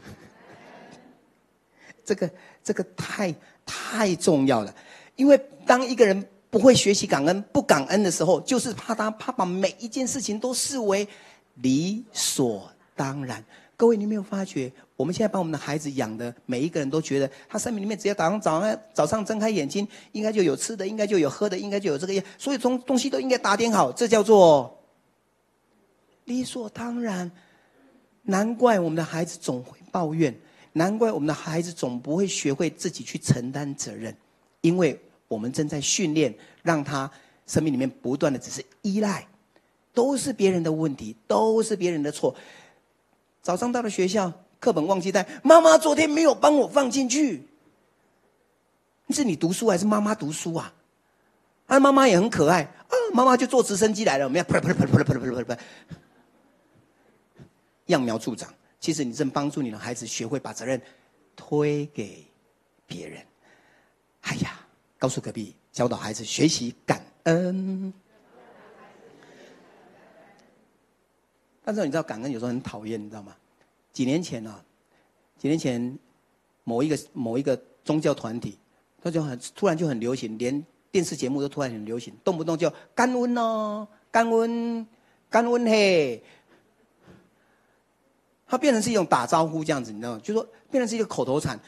[2.03, 2.31] 这个
[2.63, 4.73] 这个太太重要了，
[5.15, 6.27] 因为当一个人。
[6.53, 11.07] 不会学习感恩、不感恩的时候，就是怕他怕把每一件事情都视为
[11.55, 13.43] 理所当然。
[13.75, 24.79] 各位，你没有发觉，我们现在把我们的孩子养的，每一个人都觉得他生命里面只要早上早上早上睁开眼睛，应该就有吃的，应该就有喝的，应该就有这个，所以东东西都应该打点好，这叫做
[26.25, 27.31] 理所当然。
[28.21, 30.39] 难怪我们的孩子总会抱怨，
[30.73, 34.15] 难怪我们的孩子总不会学会自己去承担责任，
[34.61, 35.01] 因为。
[35.33, 37.09] 我们正在训练，让他
[37.47, 39.27] 生命里面不断的只是依赖，
[39.93, 42.35] 都是别人的问题，都是别人的错。
[43.41, 47.47] 早上到了学校，课本忘记带，妈妈昨天没有帮我放进去。
[49.09, 50.73] 是你读书还是妈妈读书啊？
[51.67, 55.57] 啊，妈妈也很可爱啊，妈妈就坐直升机来了，我们要噗噗噗噗噗噗噗噗，
[57.87, 58.53] 揠苗助长。
[58.79, 60.81] 其实你正帮助你的孩子学会把责任
[61.35, 62.25] 推给
[62.85, 63.21] 别人。
[64.21, 64.62] 哎呀，
[65.03, 67.91] 告诉隔壁，教导孩子学习感恩。
[71.61, 73.35] 但是你知道感恩有时候很讨厌，你知道吗？
[73.91, 74.63] 几年前、啊，
[75.37, 75.99] 几年前，
[76.63, 78.57] 某一个某一个宗教团体，
[79.01, 84.87] 他就很突然就很流行，连电视节目都突然很流行，动不动就感恩哦，感恩，
[85.29, 86.23] 感恩嘿。
[88.47, 90.21] 它变成是一种打招呼这样子，你知道吗？
[90.23, 91.59] 就说变成是一个口头禅。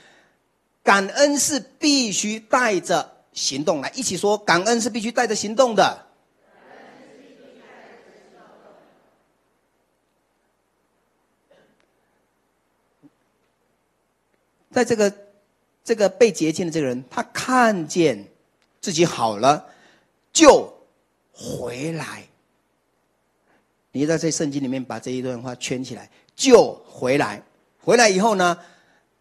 [0.82, 6.08] 感恩是必须带着行动来一起说，感恩是必须带着行动的。
[14.71, 15.13] 在这个
[15.84, 18.28] 这个被洁净的这个人，他看见
[18.82, 19.67] 自己好了，
[20.34, 20.74] 就
[21.32, 22.24] 回来。
[23.91, 27.41] 你在这圣经里面把这一段话圈起来，就回来。
[27.80, 28.60] 回来以后呢，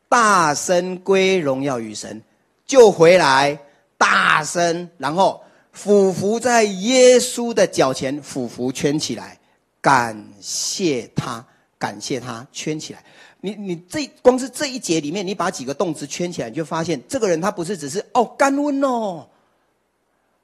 [0.09, 2.21] 大声归荣耀与神，
[2.67, 3.57] 就回来，
[3.97, 9.39] 大声，然后俯伏在耶稣的脚前，俯伏圈起来，
[9.81, 11.45] 感谢他，
[11.79, 13.05] 感谢他，圈起来。
[13.41, 19.29] 你你这光是这一节里面，你把几个动词圈起来，你就发现这个人他不是只是哦感恩哦，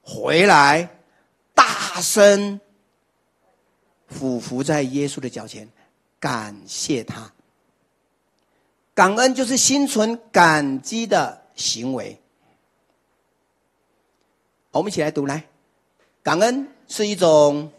[0.02, 0.88] 回来
[1.54, 2.60] 大声
[4.06, 5.66] 俯伏在耶稣的脚前，
[6.18, 7.32] 感谢他。
[8.92, 12.19] 感恩就是心存感激的行为。
[14.72, 15.42] 我们一起来读来，
[16.22, 17.72] 感恩是一种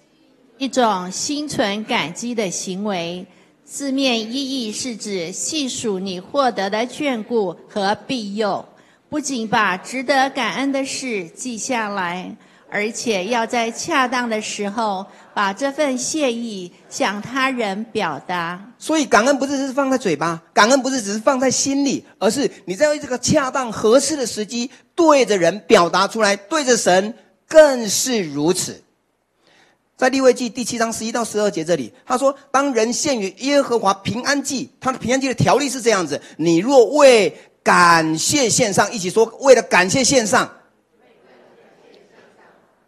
[0.58, 3.26] 一种心存感激的行为。
[3.64, 8.66] 字面意义是指细数你获得的眷顾和庇佑，
[9.08, 12.36] 不仅把值得感恩的事记下来，
[12.72, 18.60] 而且要在恰当的时候把这份谢意向他人表达。
[18.80, 27.14] 所以，感恩不是只是放在嘴巴，感恩不是只是放在心里，而是你在这个恰当合适的时机对着人表达出来，对着神
[27.48, 28.82] 更是如此。
[29.98, 37.32] 在利未记第七章十一到十二节这里，他说：“当人献于耶和华平安祭，他的平安祭的条例是这样子：你若为
[37.62, 40.50] 感谢献上，一起说，为了感谢献上，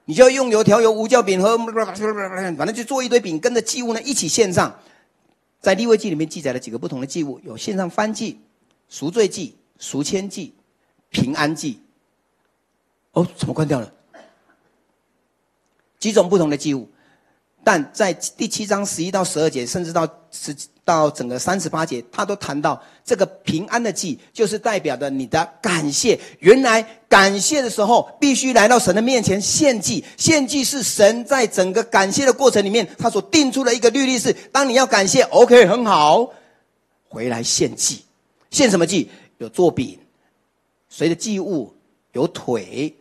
[0.05, 4.79] 你就要用油、调油、无酵饼和反正就做一堆饼，跟着祭物呢一起献上。
[5.61, 8.39] 在立位记里面记载了几个不同的祭物，有献上幡祭、
[8.89, 10.53] 赎罪祭、赎愆祭、
[11.09, 11.79] 平安祭。
[13.13, 13.93] 哦，怎么关掉了？
[15.99, 16.89] 几种不同的祭物。”
[17.63, 26.19] 但在第七章十一到十二节，甚至到十到整个三十八节，他都谈到这个平安的祭，就是代表的你的感谢。
[26.39, 30.04] 原来感谢的时候，必须来到神的面前献祭。
[30.17, 36.30] 献祭是神在整个感谢的过程里面，他所定出的一个律例是：当你要感谢，OK，很好，
[37.08, 38.04] 回来献祭。
[38.52, 39.10] 献什么祭？
[39.38, 39.97] 有做饼，
[40.89, 41.73] 随着祭物
[42.12, 42.93] 有腿。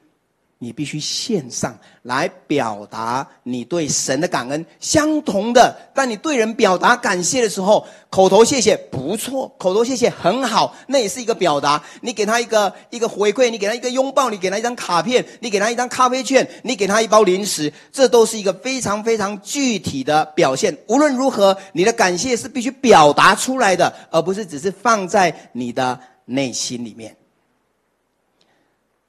[0.62, 4.64] 你必须献上来表达你对神的感恩。
[4.79, 11.83] 相同的，当你对人表达感谢的时候，口头谢谢不错，口头谢谢很好，那也是一个表达。
[12.03, 20.79] 你给他一个一个回馈，你给他一个拥抱，你给他一张卡片，你给他一张咖啡券，你给他一包零食，这都是一个非常非常具体的表现。
[20.87, 27.16] 无论如何，你的感谢是必须表达出来的，而不是只是放在你的内心里面。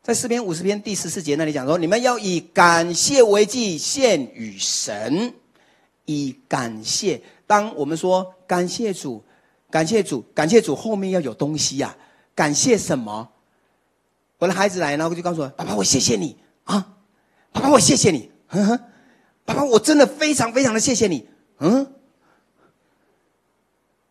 [0.03, 5.33] 在诗篇五十篇第十四节那里讲说：“你们要以感谢为祭献与神，
[6.03, 7.21] 以感谢。
[7.47, 9.23] 当我们说感谢主，
[9.71, 11.95] 感谢主，感谢主，后面要有东西呀、
[12.35, 13.29] 感谢什么？
[14.39, 16.35] 我的孩子来，然后就告诉我：爸爸，我谢谢你
[16.65, 16.95] 啊！
[17.53, 18.29] 爸爸，我谢谢你。
[18.47, 18.79] 呵呵，
[19.45, 21.29] 爸爸，我真的非常非常的谢谢你。
[21.59, 21.87] 嗯，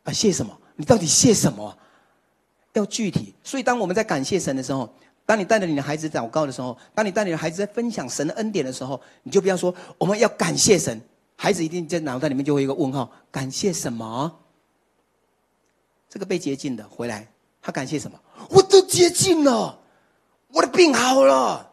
[0.04, 0.58] 啊，谢什么？
[0.76, 1.76] 你到底谢什么？
[2.72, 3.34] 要具体。
[3.44, 4.90] 所以，当我们在感谢神的时候。”
[5.24, 11.00] 当你带着你的孩子祷告的时候，当你带你的孩子在分享神的恩典的时候，你就不要说我们要感谢神，
[11.36, 14.40] 孩子一定在脑袋里面就会有一个问号：感谢什么？
[16.10, 17.26] 这个被洁净的回来，
[17.62, 18.20] 他感谢什么？
[18.50, 19.78] 我都洁净了，
[20.48, 21.70] 我的病好了。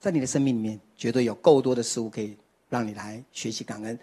[0.00, 2.36] 在你的生命里面，绝对有够多的事物可以
[2.68, 3.98] 让你来学习感恩。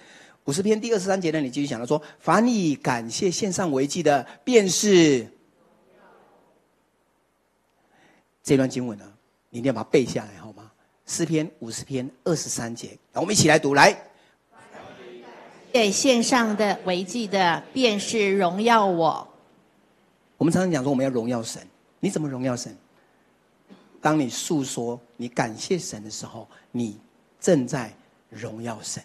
[0.45, 5.28] 五十篇第二十三节呢，你继续讲到说：凡以感谢献上为祭的，便是。
[8.43, 9.05] 这段经文呢，
[9.49, 10.71] 你一定要把它背下来，好吗？
[11.05, 13.73] 诗篇五十篇二十三节，让我们一起来读。
[13.73, 13.95] 来，
[15.71, 19.27] 给线上的为祭的，便是荣耀我。
[20.37, 21.61] 我们常常讲说，我们要荣耀神。
[21.99, 22.75] 你怎么荣耀神？
[24.01, 26.97] 当你诉说你感谢神的时候，你
[27.39, 27.93] 正在
[28.29, 29.03] 荣耀神。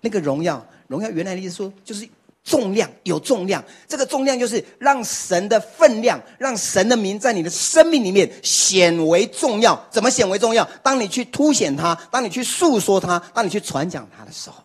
[0.00, 2.08] 那个荣耀，荣耀原来的意思说，就是。
[2.44, 9.82] 重量有重量，这个重量就是让神的分量，让神的名在你的生命里面显为重要。
[9.90, 10.62] 怎么显为重要？
[10.82, 14.62] 当你去凸显它，当你去诉说它，当你去传讲它的时候，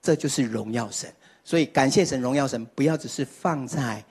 [0.00, 1.12] 这就是荣耀神。
[1.42, 4.02] 所以感谢神、荣耀神，不要只是放在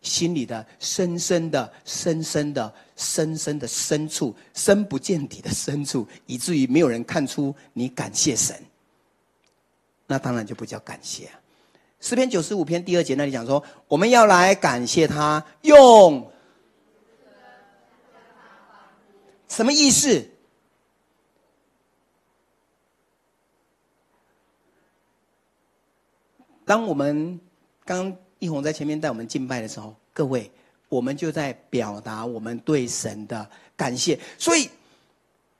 [0.00, 8.54] 心里的深深的、深深的、深深的深处，深不见底的深处，以至于没有人看出你感谢神。
[10.06, 11.40] 那当然就不叫感谢啊。
[12.04, 16.30] 诗篇九十五篇第二节那里讲说，我们要来感谢他，用
[19.48, 20.28] 什么意思？
[26.66, 27.40] 当我们
[27.86, 30.52] 刚一红在前面带我们敬拜的时候，各位，
[30.90, 33.48] 我们就在表达我们对神的
[33.78, 34.20] 感谢。
[34.36, 34.68] 所以，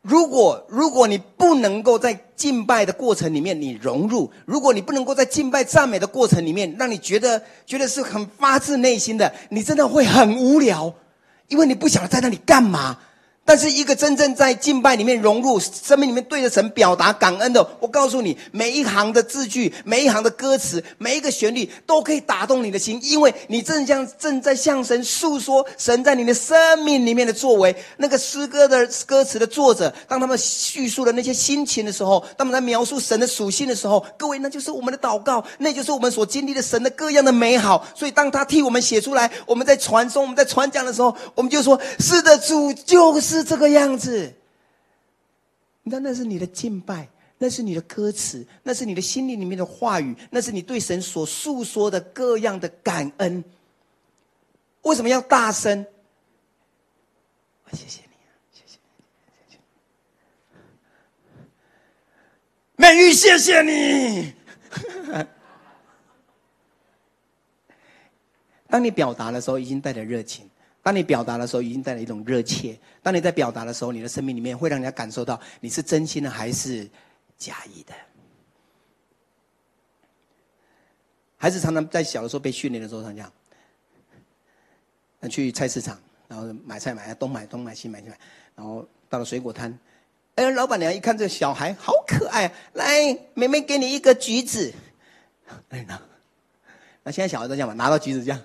[0.05, 10.93] 如果如果你不能够在敬拜的过程里面你融入，如果你不能够在敬拜赞美的过程里面让你觉得觉得是很发自内心的，你真的会很无聊，
[11.49, 12.99] 因为你不晓得在那里干嘛。
[13.47, 27.77] 但是一个真正在敬拜里面融入生命里面对着神表达感恩的，我告诉你，每一行的字句，每一行的歌词，每一个旋律都可以打动你的心，因为你正像正在向神诉说神在你的生命里面的作为。
[27.99, 37.87] 那个诗歌的歌词的作者，当他们叙述了那些心情的时候，当他们在描述神的属性的时候，各位，那就是我们的祷告，那就是我们所经历的神的各样的美好。
[37.95, 43.34] 所以当他替我们写出来，我们在传颂、我们在传讲的时候，我们就说：是的，主就是。
[43.35, 44.33] 是这个样子，
[45.83, 47.09] 那那是你的敬拜，
[47.39, 53.43] 那是你的歌词，那是你的心里里面的话语，那是你对神所诉说的各样的感恩。
[54.83, 55.85] 为什么要大声？
[57.73, 58.79] 谢谢你啊，谢谢，
[59.49, 59.59] 谢谢。
[62.77, 64.33] 美玉，谢谢你。
[68.69, 70.49] 当你表达的时候，已经带着热情。
[70.85, 72.79] 当你表达的时候，已经带来一种热切。
[73.03, 76.89] 当你在表达的时候，你的生命里面会让人家感受到你是真心的还是
[77.39, 77.95] 假意的。
[81.39, 83.33] 孩子常常在小的时候被训练的时候，常这样。
[85.31, 88.19] 去菜市场，然后买菜买东买东买西买西买，
[88.55, 89.79] 然后到了水果摊，
[90.35, 94.71] 哎，老板娘一看这小孩好可爱，来，妹妹给你一个橘子。
[95.71, 95.99] 哎，那
[97.05, 98.39] 那现在小孩都这样嘛，拿到橘子这样。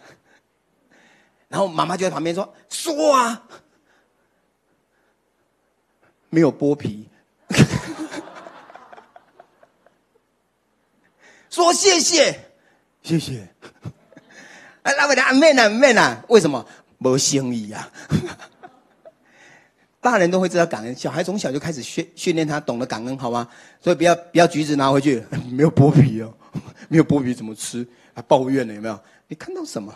[1.49, 3.43] 然后妈妈就在旁边说：“说啊，
[6.29, 7.09] 没有剥皮，
[11.49, 12.39] 说谢谢，
[13.01, 13.47] 谢谢。
[14.83, 16.63] 哎，老板娘，妹呐，妹呐，为什么
[16.99, 17.89] 没生意呀？
[19.99, 23.49] 大人都会知道感恩，小孩从小就开始训训练他懂得感恩，好吗？
[23.81, 26.31] 所以不要不要橘子拿回去， 没有剥皮哦，
[26.87, 27.85] 没有剥皮怎么吃？
[28.13, 28.73] 还抱怨呢？
[28.75, 28.99] 有没有？
[29.27, 29.91] 你看到什么？”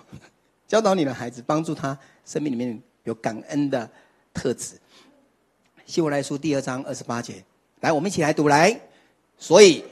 [0.74, 1.96] 教导你的孩子，帮助他
[2.26, 3.88] 生命里面有感恩的
[4.34, 4.74] 特质。
[5.86, 7.44] 希伯来书第二章二十八节，
[7.82, 8.76] 来，我们一起来读来。
[9.38, 9.84] 所以，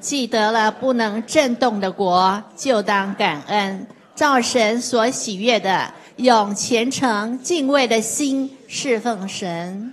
[0.00, 9.92] 记得了不能震动的国，就当感恩，照神所喜悦的，用虔诚敬畏的心侍奉神。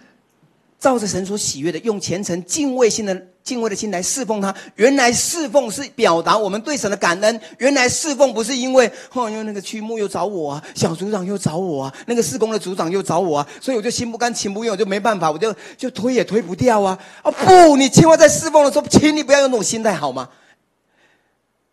[0.79, 3.27] 照着神所喜悦的，用虔诚敬畏心的。
[3.43, 4.53] 敬畏的心来侍奉他。
[4.75, 7.41] 原来侍奉是表达我们对神的感恩。
[7.57, 16.97] 原来侍奉不是因为哦，因为那个区牧又找我啊，小组长又找我啊，那个事工的组长又找我啊，所以我就心不甘情不愿，我就没办法，我就就推也推不掉啊。
[17.21, 20.29] 啊不，你千万在侍奉的时候，请你不要用那种心态好吗？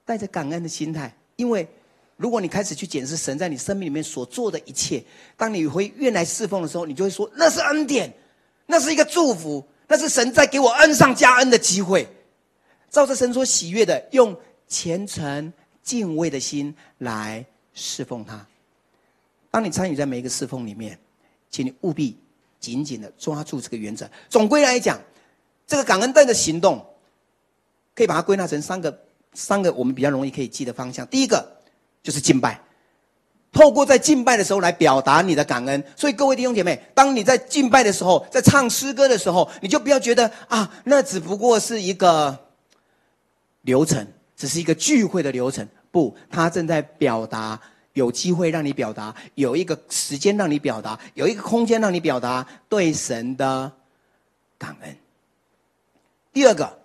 [0.05, 1.69] 带着感恩的心态，因为
[2.16, 5.05] 如果你开始去检视神在你生命里面所做的一切，
[5.37, 8.12] 当你回愿来侍奉的时候，你就会说那是恩典，
[8.66, 9.62] 那是一个祝福。
[9.89, 12.07] 那是神在给我恩上加恩的机会，
[12.91, 18.47] 照着神所喜悦的，用虔诚敬畏的心来侍奉他。
[19.51, 20.99] 当你参与在每一个侍奉里面，
[21.51, 22.18] 请你务必
[22.61, 24.09] 紧紧的抓住这个原则。
[24.28, 25.01] 总归来讲，
[25.66, 26.86] 这个感恩的行动，
[27.95, 31.07] 可以把它归纳成三个三个我们比较容易可以记的方向。
[31.07, 31.61] 第一个
[32.03, 32.62] 就是敬拜。
[33.53, 42.38] 透过在敬拜的时候来表达你的感恩，所以各位弟兄姐妹，当你在敬拜的时候，在唱诗歌的时候，你就不要觉得啊，那只不过是一个
[43.62, 45.66] 流程，只是一个聚会的流程。
[45.90, 47.59] 不，他正在表达，
[47.94, 53.72] 有机会让你表达，有一个时间让你表达，有一个空间让你表达对神的
[54.59, 54.96] 感恩。
[56.32, 56.78] 第二个，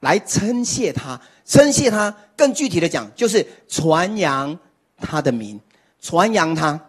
[0.00, 4.58] 来称谢他，称谢他，更具体的讲，就是传扬
[4.96, 5.60] 他的名。
[6.00, 6.80] 传扬他，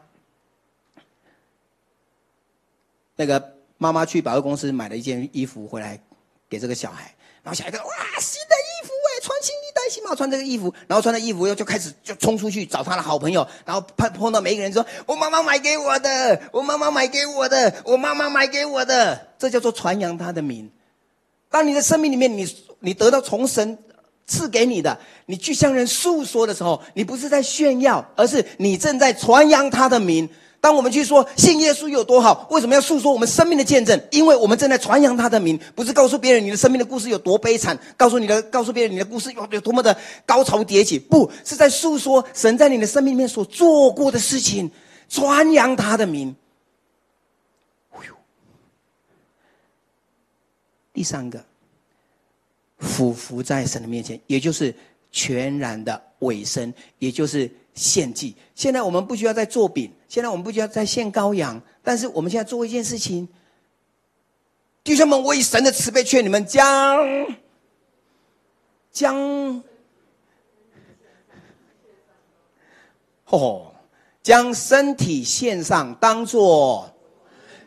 [3.15, 5.99] 那个妈妈去百货公司买了一件衣服回来，
[6.47, 7.89] 给这个小孩，然后小孩说：“哇，
[8.19, 20.71] 新的衣服哎，穿新衣戴新帽，穿这个衣服。”然后穿了衣服又就开始就冲出去找他的好朋友，然后碰碰到每一个人说：“我妈妈买给我的，我妈妈买给我的，我妈妈买给我的。”这叫做传扬他的名。
[21.49, 22.47] 当你的生命里面，你
[22.79, 23.77] 你得到从神。
[24.29, 30.29] 赐给你的，你去向人诉说的时候，你不是在炫耀，而是你正在传扬他的名。
[30.61, 33.99] 当我们去说信耶稣有多好，为什么要诉说我们生命的见证？
[34.11, 44.69] 因为我们正在传扬他的名，不是告诉别人你的生命的故事有多悲惨，告诉你的，告诉别人你的故事有有多么的高潮迭起，不是在诉说神在你的生命里面所做过的事情，
[45.07, 46.35] 传扬他的名。
[47.93, 48.05] 哎
[50.91, 51.41] 第三个，
[52.79, 54.73] 俯伏在神的面前，也就是
[55.11, 58.35] 全然的委身，也就是献祭。
[58.55, 63.27] 现在我们不需要再做饼，现在我们不需要再献羔羊，但是我们现在做一件事情，
[64.83, 66.97] 弟兄们，我以神的慈悲劝你们将
[68.91, 69.63] 将，
[73.25, 73.73] 哦，
[74.23, 76.95] 将身体献上，当做。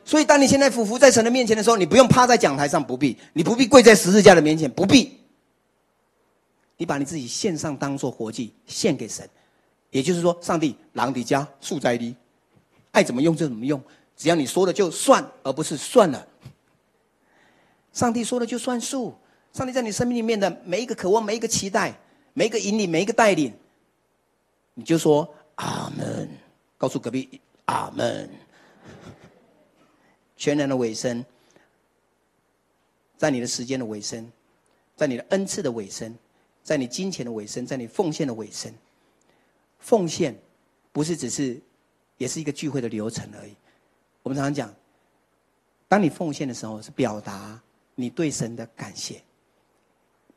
[0.05, 5.19] 所以，当你现在俯伏在神的面前的时候，你不用趴在讲台上，不必；你不必跪在十字架的面前，不必。
[6.77, 9.29] 你把你自己献上，当做活祭，献给神。
[9.91, 12.17] 也就是说，上帝狼迪家树在的，
[12.91, 13.81] 爱怎么用就怎么用，
[14.17, 16.27] 只要你说的就算，而不是算了。
[17.93, 19.15] 上帝说的就算数。
[19.53, 21.95] 上帝在你生命里面的每一个渴望、每一个期待、
[22.33, 23.53] 每一个引领、每一个带领，
[24.73, 26.27] 你就说阿门。
[26.79, 28.29] 告诉隔壁阿门。
[30.43, 31.25] 全然的尾声，
[33.17, 34.29] 在你的时间的尾声，
[34.97, 36.13] 在你的恩赐的尾声，
[36.65, 38.75] 在你金钱的尾声，在你奉献的尾声。
[39.79, 40.37] 奉献
[40.91, 41.61] 不是只是，
[42.17, 43.55] 也是一个聚会的流程而已。
[44.25, 44.75] 我们常常讲，
[45.87, 47.63] 当你奉献的时候，是表达
[47.95, 49.23] 你对神的感谢，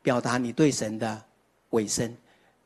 [0.02, 1.24] 表达你对神的
[1.70, 2.16] 尾声，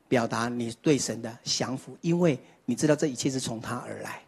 [0.07, 4.23] 表达你对神的降服，因为你知道这一切是从他而来。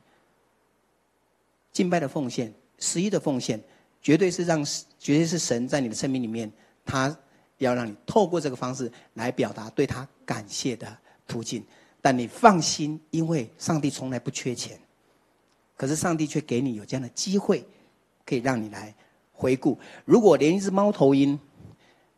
[1.72, 2.51] 敬拜的奉献。
[2.84, 3.58] 十一的奉献，
[4.02, 4.62] 绝对是让，
[5.00, 6.52] 绝对是神在你的生命里面，
[6.84, 7.18] 他
[7.60, 11.64] 要让你透过这个方式来表达对他感谢的途径。
[12.02, 14.78] 但你放心，因为上帝从来不缺钱，
[15.78, 17.66] 可是上帝却给你有这样的机会，
[18.26, 18.94] 可以让你来
[19.32, 19.80] 回顾。
[20.04, 21.40] 如果连一只猫头鹰，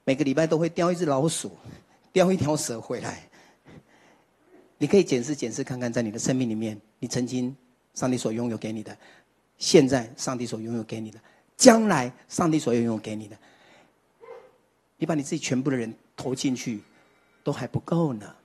[0.04, 1.56] 每个礼拜都会叼一只老鼠，
[2.12, 3.30] 叼一条蛇回来，
[4.80, 7.56] 你可以检视检视看看，在你的生命里面，你曾经
[7.94, 8.98] 上帝所拥有给你的。
[9.58, 11.20] 现在上帝所拥有给你的，
[11.56, 13.38] 将来上帝所拥有给你的，
[14.98, 16.82] 你把你自己全部的人投进去，
[17.44, 18.36] 都还不够呢。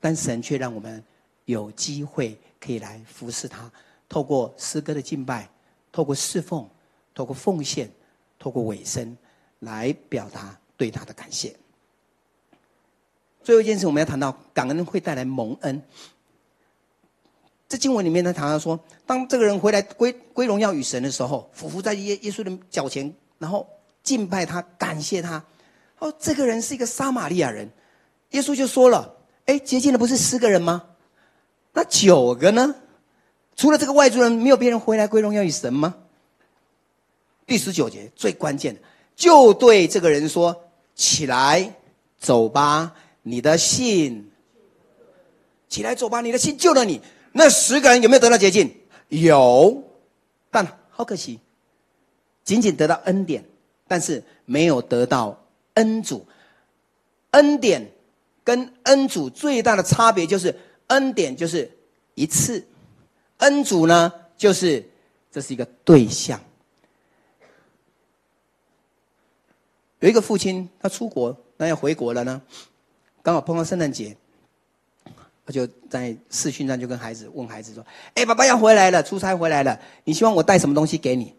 [0.00, 1.02] 但神却让我们
[1.46, 3.70] 有机会可以来服侍他，
[4.08, 5.48] 透过诗歌的敬拜，
[5.90, 6.68] 透过侍奉，
[7.14, 7.90] 透过奉献，
[8.38, 9.16] 透过委身，
[9.60, 11.56] 来表达对他的感谢。
[13.42, 15.82] 最后一件事，我们要谈到感恩会带来蒙恩。
[17.68, 23.68] 这经文里面呢，常常说，当这个人回来归归荣耀与神的时候，俯伏在耶耶稣的脚前，然后
[24.02, 25.44] 敬拜他，感谢他。
[25.98, 27.70] 哦，这个人是一个撒玛利亚人，
[28.30, 30.84] 耶稣就说了：“哎，洁净的不是十个人吗？
[31.74, 32.74] 那九个呢？
[33.54, 35.94] 除了这个外族人，没有别人回来归荣耀与神吗？”
[37.46, 38.80] 第十九节最关键的，
[39.14, 40.64] 就对这个人说
[40.96, 41.74] ：“起来，
[42.18, 44.30] 走吧，你的信，
[45.68, 47.02] 起来走吧，你的信救了你。”
[47.38, 48.74] 那十个人有没有得到洁净？
[49.10, 49.84] 有，
[50.50, 51.38] 但好可惜，
[52.42, 53.44] 仅仅得到恩典，
[53.86, 55.40] 但是没有得到
[55.74, 56.26] 恩主。
[57.30, 57.92] 恩典
[58.42, 60.52] 跟恩主最大的差别就是，
[60.88, 61.70] 恩典就是
[62.16, 62.66] 一次，
[63.36, 64.84] 恩主呢就是
[65.30, 66.40] 这是一个对象。
[70.00, 72.42] 有一个父亲，他出国，那要回国了呢，
[73.22, 74.16] 刚好碰到圣诞节。
[75.48, 77.82] 他就在视讯上就跟孩子问孩子说
[78.12, 81.34] ：“哎，爸爸要回来了，出差回来了，你希望我带什么东西给你？”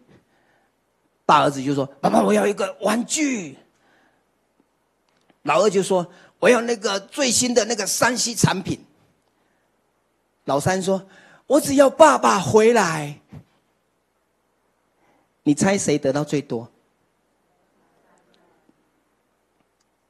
[1.24, 3.56] 大儿子就说：“爸爸，我要一个玩具。”
[5.44, 8.84] 老二就说：“我要那个最新的那个山西产品。”
[10.46, 11.06] 老三说
[11.46, 13.20] ：“我只要爸爸回来。”
[15.44, 16.68] 你猜谁得到最多？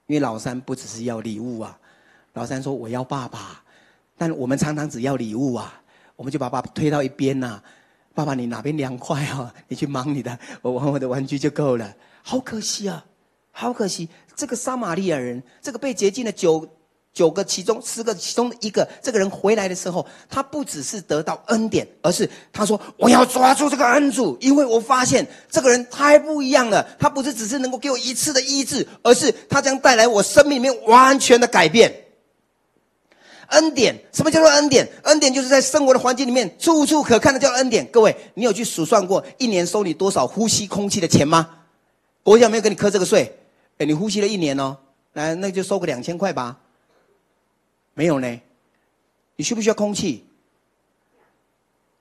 [0.06, 1.78] 因为老三不只是要礼物啊，
[2.32, 3.62] 老三说：“我要爸爸。”
[4.20, 5.80] 但我们常常只要礼物啊，
[6.14, 7.58] 我们就把爸爸推到一边呐、
[8.14, 9.50] 爸爸，你哪边凉快啊？
[9.66, 11.90] 你去忙你的，我玩我的玩具就够了。
[12.22, 13.02] 好可惜啊，
[13.50, 14.10] 好可惜！
[14.36, 16.68] 这个撒玛利亚人，这个被洁净的九
[17.14, 26.86] 九个其中十个其中的一个，这个人回来的时候，他不只是得到恩典，而是他说：“我要抓住这个恩主，因为我发现这个人太不一样了。
[26.98, 31.90] 他不是只是能够给我一次的医治，而是他将带来我生命里面完全的改变。”
[33.50, 34.88] 恩典，什么叫做恩典？
[35.04, 37.86] 恩典就是在生活的环境里面处处可看的叫恩典。
[37.90, 41.58] 各位，你有去数算过一年收你多少呼吸空气的钱吗？
[42.22, 43.38] 国家没有给你课这个税，
[43.78, 44.76] 哎，你呼吸了一年哦，
[45.12, 46.58] 来，那就收个两千块吧。
[47.94, 48.40] 没有呢。
[49.36, 50.26] 你需不需要空气？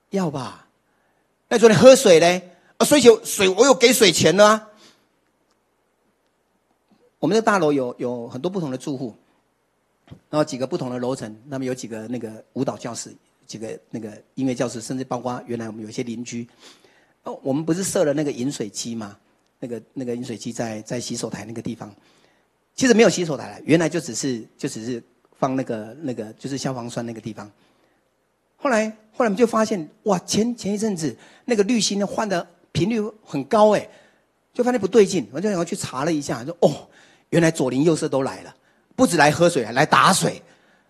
[0.10, 0.68] 要吧。
[1.48, 2.42] 那昨天喝水呢？
[2.78, 4.68] 啊，水酒水我有给水钱了啊。
[7.20, 9.16] 我们的大楼有有很多不同的住户，
[10.30, 13.14] 然后几个不同的楼层，那么有几个那个舞蹈教室，
[13.46, 16.48] 几个那个音乐教室，甚至包括原来我们有些邻居。
[17.24, 19.18] 哦，我们不是设了那个饮水机吗？
[19.60, 21.94] 那个那个饮水机在在洗手台那个地方，
[22.76, 25.04] 其实没有洗手台了，原来就只是就只是
[25.38, 27.52] 放那个那个就是消防栓那个地方。
[28.56, 33.90] 后来后来我们就发现，哇，前前一阵子那个滤芯换的频率很高哎，
[34.54, 36.88] 就发现不对劲，我就想要去查了一下，说哦，
[37.32, 38.56] 原来左邻右舍都来了，
[39.00, 40.44] 不止来喝水，还来打水，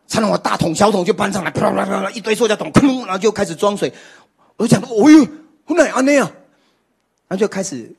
[0.08, 3.94] 才能我大桶小桶就搬上来，啪啪啪啪一堆塑胶桶，砰，然后就开始装水。
[4.58, 6.26] 我就想说，哦呦，哪样那样，
[7.28, 7.96] 然后就开始。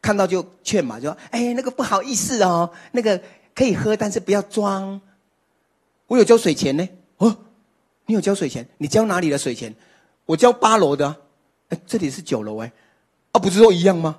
[0.00, 3.18] 看到就劝嘛，就说：“哎，那个不好意思哦，那个
[3.54, 5.00] 可以喝，但是不要装。
[6.06, 6.86] 我有交水钱呢。
[7.16, 7.34] 哦，
[8.04, 8.68] 你有交水钱？
[8.76, 9.74] 你交哪里的水钱？
[10.26, 11.16] 我交八楼的。
[11.86, 12.70] 这里是九楼哎。
[13.32, 14.16] 啊，不是说一样吗？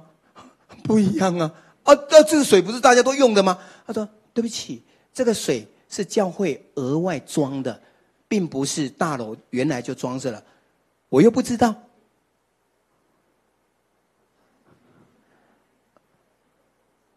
[0.84, 1.52] 不一样啊。
[1.84, 3.60] 啊，那这个水不是大家都用的吗？
[3.86, 4.82] 他说：对不起，
[5.16, 7.82] 这个水是教会额外装的，
[8.28, 10.44] 并不是大楼原来就装着了。
[11.10, 11.74] 我又不知道。”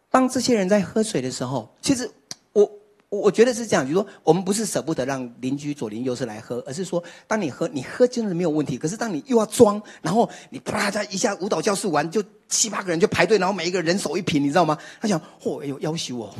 [0.09, 2.09] 当这些人在喝水的时候，其实
[2.53, 2.71] 我
[3.09, 8.75] 我觉得是这样，就是说我们不是舍不得让邻居左邻右舍来喝，而是说，当你喝，你喝真的没有问题。
[8.77, 14.77] 可是当你又要装，然后你啪嚓一下舞蹈教室完，就七八个人就排队，然后每一个人手一瓶，你知道吗？
[14.99, 16.33] 他想，嚯、哦，哎呦，要求我。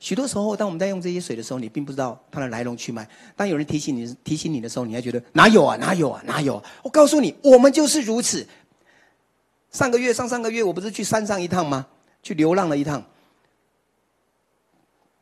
[0.00, 3.06] 许多时候，当我们在用这些水的时候，你并不知道它的来龙去脉。
[3.36, 6.64] 当有人提醒你提醒你的时候，你还觉得哪有啊，哪有啊，哪有啊？
[6.82, 8.44] 我告诉你，我们就是如此。
[9.70, 11.86] 上个月、上上个月，我不是去山上一趟吗？
[12.22, 13.04] 去流浪了一趟。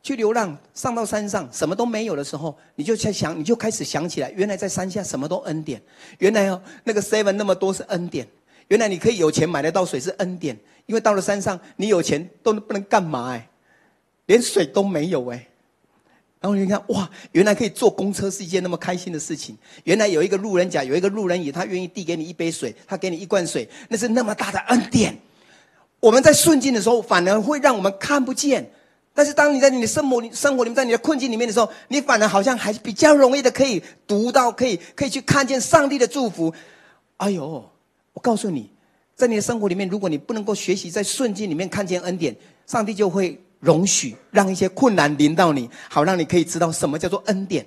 [0.01, 5.83] 去流浪，上到山上，什么都没有的时候，你就在想，你就开始想起来，原来在山下什么都恩典。
[6.19, 8.27] 原来哦，那个 seven 那么多是恩典。
[8.69, 10.57] 原来你可以有钱买得到水是恩典，
[10.87, 13.49] 因为到了山上，你有钱都不能干嘛哎，
[14.29, 15.49] 连水都没有哎。
[16.41, 19.59] 然后你看，哇，原来可以坐公车是一件那么开心的事情。
[19.83, 25.19] 原来有一个路人甲，有一个路人乙，他愿意递给你一杯水，他给你一罐水，那是那么大的恩典。
[25.99, 28.71] 我们在顺境的时候，反而会让我们看不见。
[29.13, 36.55] 但是当你在你的生活里、生活里面，在你的困境里面的时候，你反而好像还是比较容易的可以读到，可以可以去看见上帝的祝福。
[37.17, 37.69] 哎呦，
[38.13, 38.71] 我告诉你，
[39.17, 43.43] 在你的生活里面，如果你不能够学习在顺境里面看见恩典，上帝就会。
[43.61, 47.67] 容许让一些困难临到你，好让你可以知道什么叫做恩典。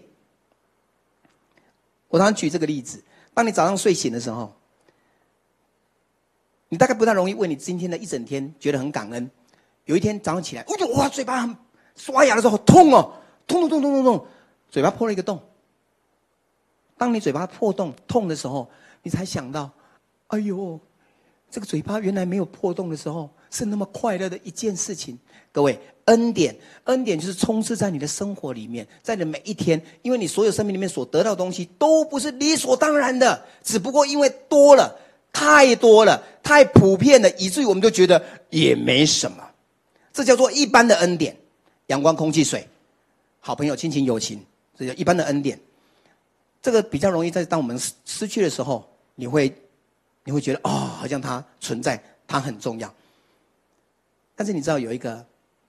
[2.07, 4.53] 我常常举这个例子：当你早上睡醒的时候，
[6.69, 9.29] 你大概不太容易为你今天的一整天觉得很感恩。
[9.85, 11.57] 有一天早上起来，哦哇，嘴巴很
[11.95, 13.13] 刷牙的时候好痛哦，
[13.47, 14.27] 痛痛痛痛痛痛，
[14.69, 15.41] 嘴巴破了一个洞。
[16.97, 18.69] 当你嘴巴破洞痛的时候，
[19.03, 19.71] 你才想到，
[20.27, 20.79] 哎呦，
[21.49, 25.19] 这个嘴巴原来没有破洞的时候，是那么快乐的一件事情。
[25.51, 34.97] 各位，恩典，恩典就是充斥在你的生活里面，在你的每一天，因为你所有生命里面所得到的东西都不是理所当然的，只不过因为多了，
[35.33, 39.45] 太多了，太普遍了，以至于我们就觉得也没什么。
[40.13, 41.35] 这叫做一般的恩典，
[41.87, 42.65] 阳光、空气、水，
[43.41, 44.41] 好朋友、亲情、友情，
[44.77, 45.59] 这叫一般的恩典。
[46.61, 49.53] 这个比较容易在当我们失失去的时候，你会
[50.23, 52.93] 你会觉得哦，好像它存在，它很重要。
[54.41, 55.23] 但是你知道有一个。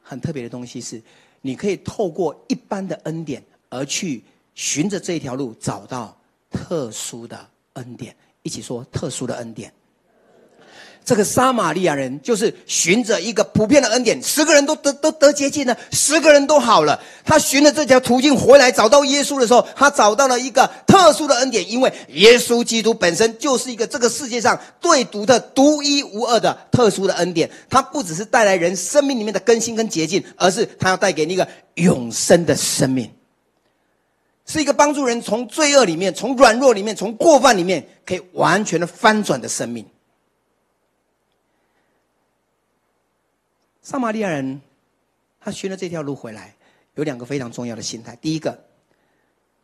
[0.05, 1.01] 很特别的东西是，
[1.43, 6.15] 你可以透过一般的恩典，而去寻着这一条路找到
[6.51, 8.15] 特殊的恩典。
[8.43, 9.73] 一起说特殊的恩典。
[11.05, 17.01] 这个撒玛利亚人就是循着一个普遍的恩典，十个人都得都得洁净了，十个人都好了。
[17.25, 27.51] 他循着这条途径回来找到耶稣的时候，他找到了一个特殊的恩典，因为耶稣基督本身就是一个这个世界上最独特、独一无二的特殊的恩典。
[27.69, 33.11] 他不只是带来人生命里面的更新跟洁净，而是他要带给那个永生的生命，
[34.47, 39.85] 是一个帮助人从罪恶里面、从软弱里面、从过犯里面可以完全的翻转的生命。
[43.83, 44.61] 撒玛利亚人，
[45.41, 46.55] 他寻了这条路回来，
[46.95, 48.17] 有两个非常重要的心态。
[48.17, 48.65] 第一个，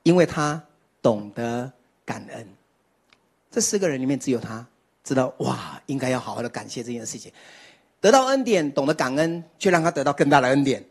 [0.03, 0.61] 因为他
[1.01, 1.73] 懂得
[2.05, 2.47] 感恩。
[3.51, 4.66] 这四个人里面，只有他
[5.05, 7.33] 知道哇，应该要好好的感谢这件事情。
[8.01, 10.85] 得到恩典，懂得感恩，却让他得到更大的恩典。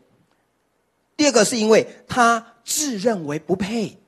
[1.16, 3.98] 第二个，是因为他自认为不配。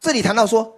[0.00, 0.76] 这里谈到说，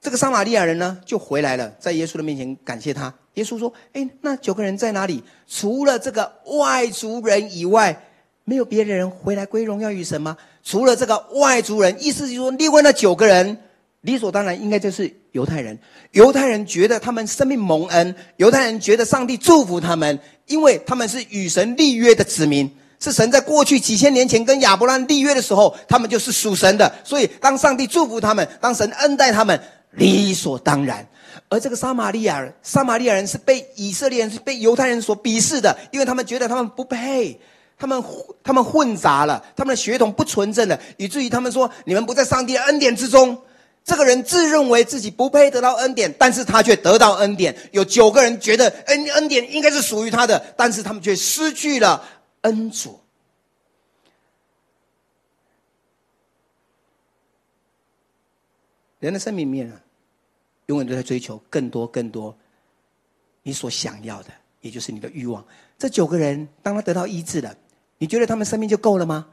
[0.00, 3.14] 这个撒玛利亚人呢，就回来了，在耶稣的面前感谢他。
[3.34, 5.22] 耶稣说：“哎，那九个人在哪里？
[5.46, 8.04] 除了这个外族人以外，
[8.44, 10.36] 没有别的人回来归荣耀于神吗？
[10.62, 13.58] 除了这个外族人，意思就是说，另外那九个人
[14.02, 15.78] 理所当然应该就是犹太人。
[16.12, 22.70] 犹太人觉得他们生命蒙恩，犹太人觉得上帝祝福他们，因为他们是与神立约的子民，
[23.00, 26.94] 是神在过去几千年前跟亚伯拉罕立约的时候，他们就是属神的。
[27.02, 29.58] 所以当上帝祝福他们，当神恩待他们，
[29.92, 31.06] 理所当然。
[31.54, 37.40] 而这个撒玛利亚人，撒玛利亚人是被以色列人、是被犹太人所鄙视的，因为他们觉得他们不配。
[37.76, 38.02] 他们
[38.42, 43.36] 他们混杂了，他们的血统不纯正了，以至于他们说：“你们不在上帝的恩典之中。”
[43.84, 47.54] 这个人自认为自己不配得到恩典，但是他却得到恩典。
[47.72, 52.02] 有九个人觉得恩恩典应该是属于他的，但是他们却失去了
[52.42, 52.98] 恩主。
[59.00, 59.83] 人的生命面啊，
[60.66, 62.36] 永远都在追求更多更多，
[63.42, 65.44] 你所想要的，也就是你的欲望。
[65.78, 67.54] 这九个人，当他得到医治了。
[67.98, 69.26] 你觉得他们生命就够了吗？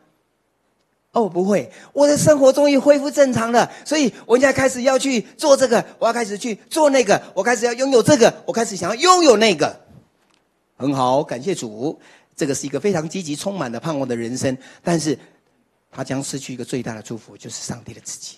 [1.14, 9.78] 哦，不会，我的生活终于恢复正常了，所以我现在开始要去做这个，我要开始去做那个，我开始要拥有这个，我开始想要拥有那个。
[10.78, 12.00] 很好，感谢主，
[12.36, 14.58] 这个是一个非常积极、充满的盼望的人生。
[14.82, 15.18] 但是，
[15.92, 18.38] 他将失去一个最大的祝福，就是上帝的自己。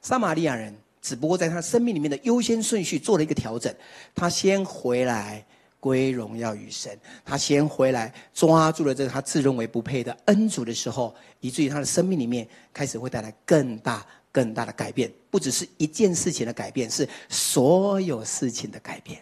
[0.00, 0.74] 撒玛利亚人
[1.04, 3.72] 只不过在他生命里面的优先顺序做了一个调整，
[4.14, 5.44] 他先回来。
[5.84, 14.02] 归荣耀与神，他先回来抓住了这个他自认为不配的恩主的时候，以至于他的生命里面开始会带来更大、
[14.32, 19.20] 更大的改变，不只是一件事情的改变，是所有事情的改变。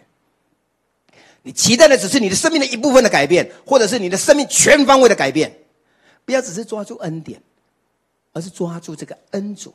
[1.41, 5.53] 你期待的只是你的生命的一部分的改变，或者是你的生命全方位的改变，
[6.23, 7.41] 不要只是抓住恩典，
[8.31, 9.73] 而是抓住这个恩主。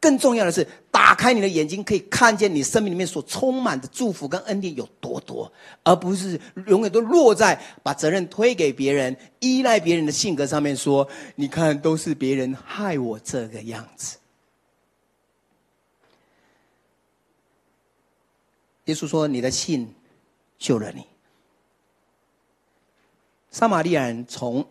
[0.00, 0.64] 更重要的是，
[1.08, 5.50] 打开你的眼睛，可以看见你生命里面所充满的祝福跟恩典有多多，
[5.82, 10.76] 而不是永远都落在把责任推给别人、依赖别人的性格上面。
[10.76, 14.18] 说，你看，都是别人害我这个样子。
[18.84, 19.94] 耶稣说：“你的信
[20.58, 21.06] 救了你。”
[23.50, 24.68] 撒玛利亚人从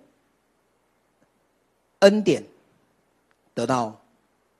[2.01, 2.43] 恩典
[3.55, 3.99] 得到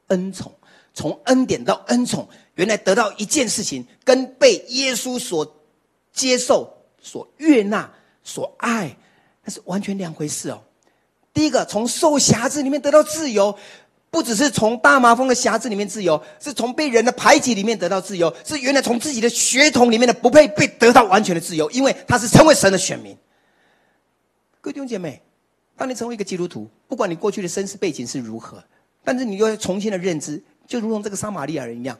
[0.08, 0.52] 恩宠。
[0.98, 5.56] 从恩典到恩宠，原来得到一件事情，跟被耶稣所
[6.12, 7.88] 接受、所悦纳、
[8.24, 8.98] 所爱，
[9.44, 10.60] 那是完全两回事哦。
[11.32, 13.56] 第一个，从受辖制里面得到自由，
[14.10, 23.16] 不只是从大麻风的辖制里面自由，是从被人的排挤里面得到自由，是原来从自己的血统里面的不配被得到完全的自由，因为他是成为神的选民。
[24.62, 25.22] 各位弟兄姐妹，
[25.78, 28.64] 当你成为一个基督徒，不管你过去的身世背景是如何，
[29.04, 30.42] 但是你又要重新的认知。
[30.68, 31.98] 就如同这个撒玛利亚人一样，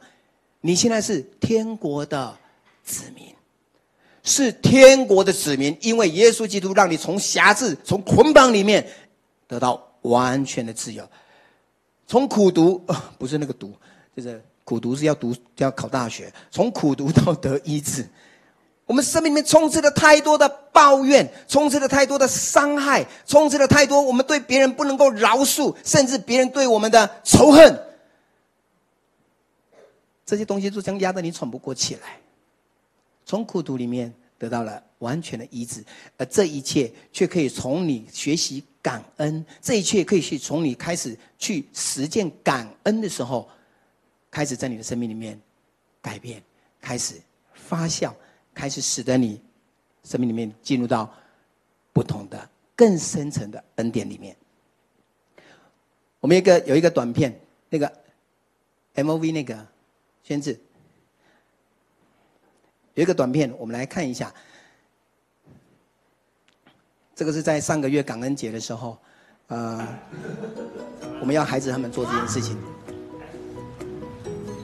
[0.60, 2.36] 你现在是天国的
[2.84, 3.34] 子民，
[4.22, 8.86] 是天国的子民，因为耶稣基督让你从辖制、从捆绑里面
[9.46, 11.08] 得到完全的自由，
[12.06, 12.84] 从苦读，
[13.18, 13.72] 不是那个读，
[14.14, 18.06] 就是苦读是要读要考大学，从苦读到得医治。
[18.84, 27.87] 我们生命里面充斥了太多的抱怨，充斥了太多的伤害，充斥了太多我们对别人不能够饶恕，甚至别人对我们的仇恨。
[30.28, 32.20] 这些东西都将压得你喘不过气来，
[33.24, 35.82] 从苦毒里面得到了完全的医治，
[36.18, 43.48] 而这一切却可以从你学习感恩，这一切可以去从你开始去实践感恩的时候，
[44.30, 45.40] 开始在你的生命里面
[46.02, 46.42] 改变，
[46.78, 47.14] 开始
[47.54, 48.12] 发酵，
[48.52, 49.40] 开始使得你
[50.04, 51.10] 生命里面进入到
[51.94, 54.36] 不同的、更深层的恩典里面。
[56.20, 57.90] 我们一个有一个短片，那个
[58.94, 59.66] MOV 那个。
[60.28, 60.60] 宣志
[62.92, 64.30] 有一个短片，我们来看一下。
[67.14, 68.98] 这个是在上个月感恩节的时候，
[69.46, 69.88] 呃，
[71.18, 72.58] 我们要孩子他们做这件事情。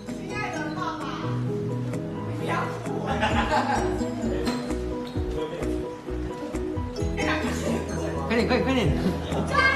[0.06, 1.22] 亲爱的爸爸，
[2.38, 2.60] 不要！
[8.28, 9.73] 快点，快点，快点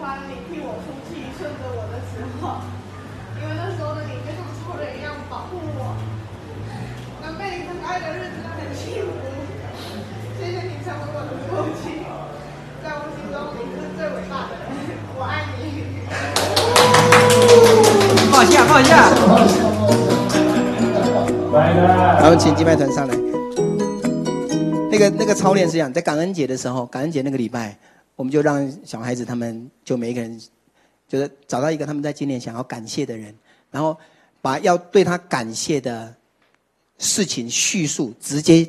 [0.00, 2.64] 欢你替我出气，顺着我的时候，
[3.36, 5.92] 因为那时候的你就像超人一样保护我，
[7.20, 9.12] 能被你疼爱的日子很幸福。
[10.40, 12.00] 谢谢你成为我的父亲，
[12.82, 14.72] 在我心中你是最伟大的人，
[15.14, 15.60] 我爱你。
[18.32, 19.12] 放下，放下。
[22.20, 23.14] 然后请祭拜团上来。
[24.90, 27.76] 那个那个操练是这样，在感恩节的时候，感恩节那个礼拜，
[28.20, 30.38] 我们就让小孩子他们就每一个人，
[31.08, 33.34] 就是找到一个他们在今年想要感谢的人，
[33.70, 33.96] 然后
[34.42, 36.14] 把要对他感谢的
[36.98, 38.68] 事情叙述，直接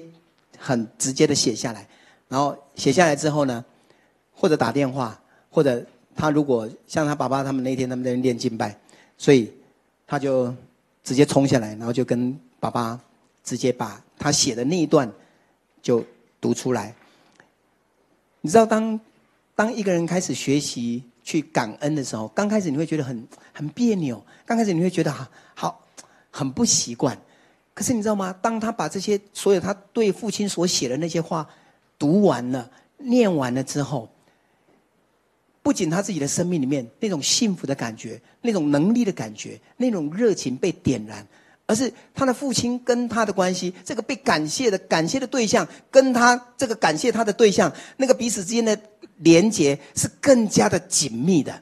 [0.57, 1.85] 很直接的写下来，
[2.29, 3.65] 然后写下来之后呢，
[4.33, 5.85] 或者打电话，或者
[6.15, 8.73] 他如果像他爸爸他们那天他们在练敬拜，
[9.17, 9.51] 所以
[10.07, 10.55] 他就
[11.03, 12.97] 直接冲下来，然后就跟爸爸
[13.43, 15.11] 直接把他写的那一段。
[15.81, 16.05] 就
[16.39, 16.93] 读出来。
[18.41, 18.99] 你知道当，
[19.61, 25.85] 当一个人开始学习去感恩的时候，刚开始你会觉得很很别扭，刚开始你会觉得好好
[26.31, 27.15] 很不习惯。
[27.75, 28.35] 可是你知道吗？
[28.41, 31.47] 当他把这些所有他对父亲所写的那些话
[31.99, 34.09] 读完了、念完了之后，
[35.61, 41.27] 不仅他自己的生命里面那种幸福的感觉、那种能力的感觉、那种热情被点燃。
[41.65, 48.77] 而是他的父亲跟他的关系，这个被感谢的感谢的对象，跟他这个感谢他的对象，那个彼此之间的
[49.17, 51.61] 连结是更加的紧密的。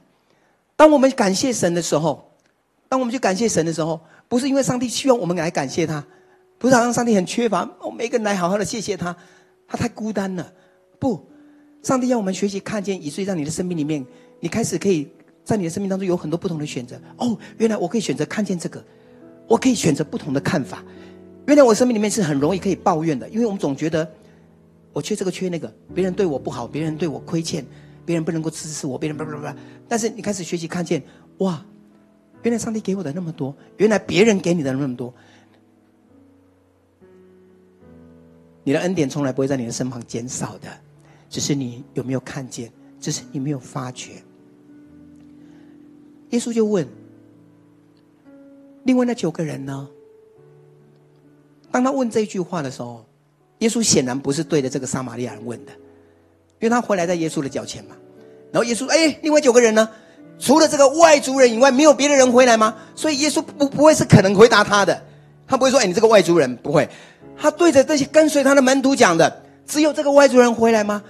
[0.75, 2.33] 当我们感谢神的时候，
[2.87, 6.03] 当我们去感谢神的时候，不是因为上帝希望我们来感谢他，
[6.57, 9.15] 不是好像上帝很缺乏，我们每个人来好好的谢谢他，
[9.67, 10.53] 他太孤单了。
[10.97, 11.29] 不，
[11.83, 14.03] 上帝要我们学习看见，以至于让你的生命里面，
[14.39, 15.07] 你开始可以
[15.43, 16.99] 在你的生命当中有很多不同的选择。
[17.17, 18.83] 哦，原来我可以选择看见这个。
[19.49, 20.81] 我可以选择不同的看法。
[21.47, 24.07] 原来我生命里面是很容易可以抱怨的，因为我们总觉得
[24.93, 27.65] 我缺这个缺那个，别人对我不好，别人对我亏欠，
[28.05, 29.47] 别人不能够支持我，别人不不不。
[29.87, 31.01] 但是你开始学习看见，
[31.39, 31.65] 哇，
[32.43, 35.11] 原来上帝给我的那么多，原来别人给你的那么多，
[38.63, 40.67] 你的恩典从来不会在你的身旁减少的，
[41.31, 44.21] 只是你有没有看见，只是你没有发觉。
[46.29, 46.87] 耶稣就问。
[48.89, 49.87] 另外那九个人呢？
[51.71, 53.05] 当他问这句话的时候，
[53.59, 55.71] 耶稣显然不是对着这个撒玛利亚人问的，
[56.59, 57.95] 因为他回来在耶稣的脚前嘛。
[58.51, 59.87] 然后耶稣：“哎，另外九个人呢？
[60.39, 64.99] 除了这个外族人以外，没有别的人回来吗？”所以耶稣不不会是可能回答他的，
[65.45, 66.89] 他不会说：“哎，你这个外族人不会。”
[67.37, 71.03] 他对着这些跟随他的门徒讲的：“只有这个外族人回来吗？”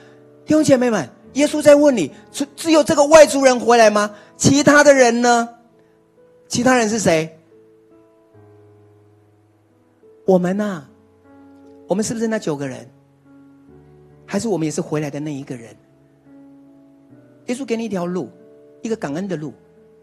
[0.45, 4.11] 弟兄姐妹们，耶稣在问你：只只有这个外族人回来吗？
[4.35, 5.47] 其他的人呢？
[6.49, 7.38] 其他人是谁？
[10.29, 10.87] 我们呐、
[11.87, 12.87] 我们是不是那九个人？
[14.27, 15.75] 还是我们也是回来的那一个人？
[17.47, 18.29] 耶稣给你一条路，
[18.83, 19.55] 一个感恩的路，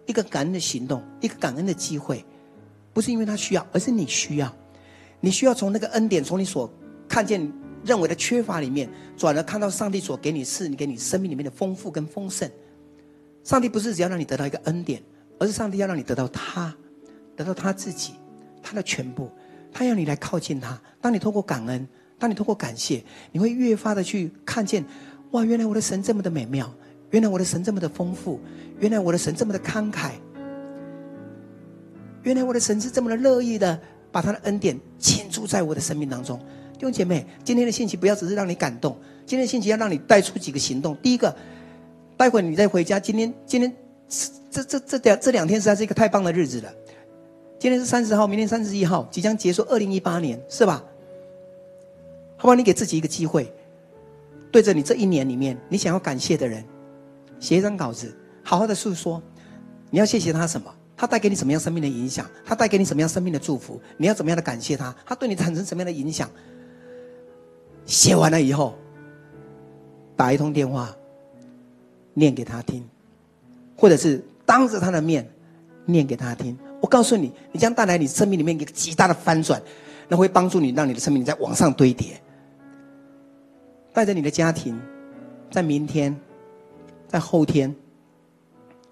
[0.04, 2.24] 一个感恩的行动，一个感恩的机会，
[2.92, 4.52] 不是因为他需要，而是你需要。
[5.20, 6.68] 你需要从那个恩典，从你所
[7.06, 7.48] 看见、
[7.84, 12.50] 认为的缺乏里面，转而看到上帝所给你赐你给你生命里面的丰富跟丰盛。
[13.44, 15.00] 上帝不是只要让你得到一个恩典，
[15.38, 16.76] 而是上帝要让你得到他，
[17.36, 18.14] 得到他自己，
[18.60, 19.30] 他的全部。
[19.72, 20.80] 他要你来靠近他。
[21.00, 21.86] 当你透过感恩，
[22.18, 23.02] 当你透过感谢，
[23.32, 24.84] 你会越发的去看见，
[25.32, 25.44] 哇！
[25.44, 26.72] 原来我的神这么的美妙，
[27.10, 28.40] 原来我的神这么的丰富，
[28.78, 30.12] 原来我的神这么的慷慨，
[32.22, 33.78] 原来我的神是这么的乐意的
[34.10, 36.38] 把他的恩典倾注在我的生命当中。
[36.72, 40.96] 弟兄姐妹，今天的信息不要只是让你感动，今天的信息要让你带出几个行动。
[40.96, 41.34] 第一个，
[42.16, 43.72] 待会你再回家，今天今天
[44.50, 46.72] 这这这两这两天实在是一个太棒的日子了。
[47.66, 50.84] 今天是三十号，明天三十一号，即将结束二零一八年，是吧？
[52.36, 52.54] 好不好？
[52.54, 53.52] 你给自己一个机会，
[54.52, 56.64] 对着你这一年里面你想要感谢的人，
[57.40, 59.20] 写一张稿子，好好的诉说，
[59.90, 60.72] 你要谢谢他什么？
[60.96, 62.30] 他带给你什么样生命的影响？
[62.44, 63.80] 他带给你什么样生命的祝福？
[63.96, 64.94] 你要怎么样的感谢他？
[65.04, 66.30] 他对你产生什么样的影响？
[67.84, 68.78] 写完了以后，
[70.14, 70.96] 打一通电话，
[72.14, 72.88] 念给他听，
[73.76, 75.28] 或者是当着他的面
[75.84, 76.56] 念给他听。
[76.80, 79.60] 我告诉你，你将带来你生命里面一个极大的翻转，
[80.08, 82.20] 那会帮助你，让你的生命在往上堆叠。
[83.92, 84.78] 带着你的家庭，
[85.50, 86.14] 在明天，
[87.08, 87.74] 在后天，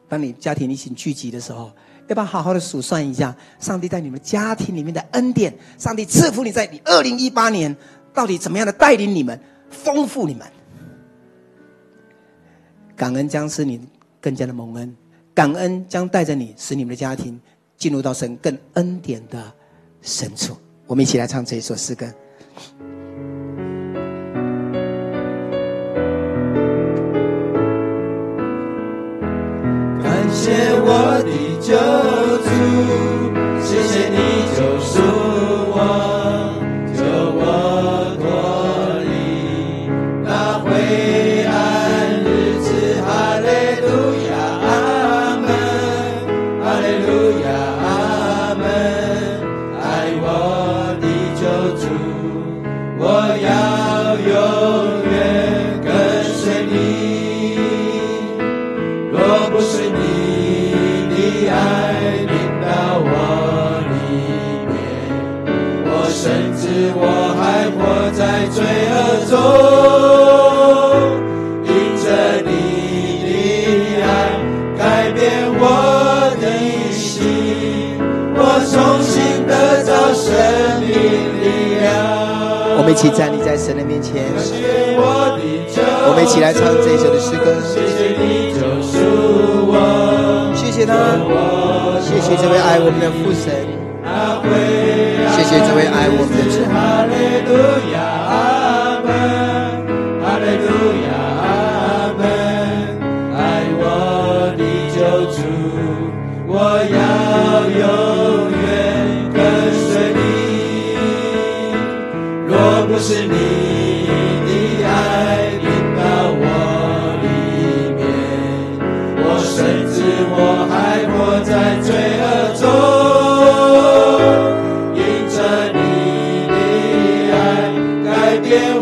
[0.08, 1.70] 当你家庭一起聚集的时候，
[2.08, 7.76] 要不要好好的数算一下，上帝在你们家庭里面的恩典，上帝赐福你在你二零一八年
[8.14, 10.46] 到底怎么样的带领你们，丰富你们。
[12.96, 13.86] 感恩将使你
[14.20, 14.96] 更加的蒙恩，
[15.34, 17.38] 感恩将带着你，使你们的家庭。
[17.84, 19.52] 进入到神更恩典的
[20.00, 20.56] 深处，
[20.86, 22.06] 我们一起来唱这一首诗歌。
[30.02, 31.30] 感谢我的
[31.60, 31.76] 救
[32.40, 32.48] 主，
[33.62, 34.16] 谢谢你
[34.56, 35.02] 救赎
[35.76, 36.43] 我。
[82.84, 84.28] 我们一起站立在神的面前，
[85.00, 87.56] 我，们一起来唱这一首的诗歌。
[87.64, 89.00] 谢谢你救赎
[89.72, 90.92] 我，谢谢他，
[92.04, 93.56] 谢谢这位爱我们的父神。
[95.32, 96.60] 谢谢这位爱我们的主。
[96.68, 97.56] 哈利路
[97.94, 99.08] 亚，阿门，
[100.20, 100.68] 哈利路
[101.08, 102.20] 亚，阿门。
[103.32, 104.62] 爱我的
[104.92, 105.00] 救
[105.32, 105.40] 主，
[106.46, 106.52] 我
[106.92, 107.80] 要永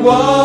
[0.05, 0.42] 我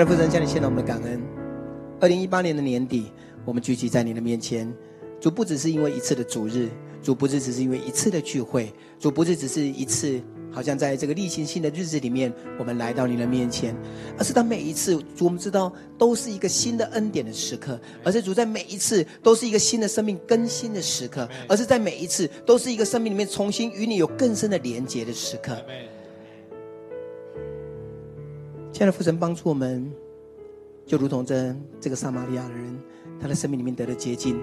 [0.00, 1.20] 爱的父神，向你献上我们的感恩。
[2.00, 3.12] 二零一八年的年底，
[3.44, 4.72] 我们聚集在你的面前。
[5.20, 6.70] 主不只是因为一次的主日，
[7.02, 10.18] 主不是只是因为一次的聚会，主不是只是一次，
[10.50, 13.76] 好像在这个例行性的日子里面，我们来到你的面前，
[14.16, 25.62] 而是当每一次，主我们知道都是一个新的恩典的时刻，而是主在每一次都是一个新的生命更新的时刻，而是在每一次都是一个生命里面重新与你有更深的连结的时刻。
[28.80, 29.92] 亲爱的父神，帮助我们，
[30.86, 32.80] 就如同这这个撒玛利亚的人，
[33.20, 34.40] 他的生命里面得了洁净。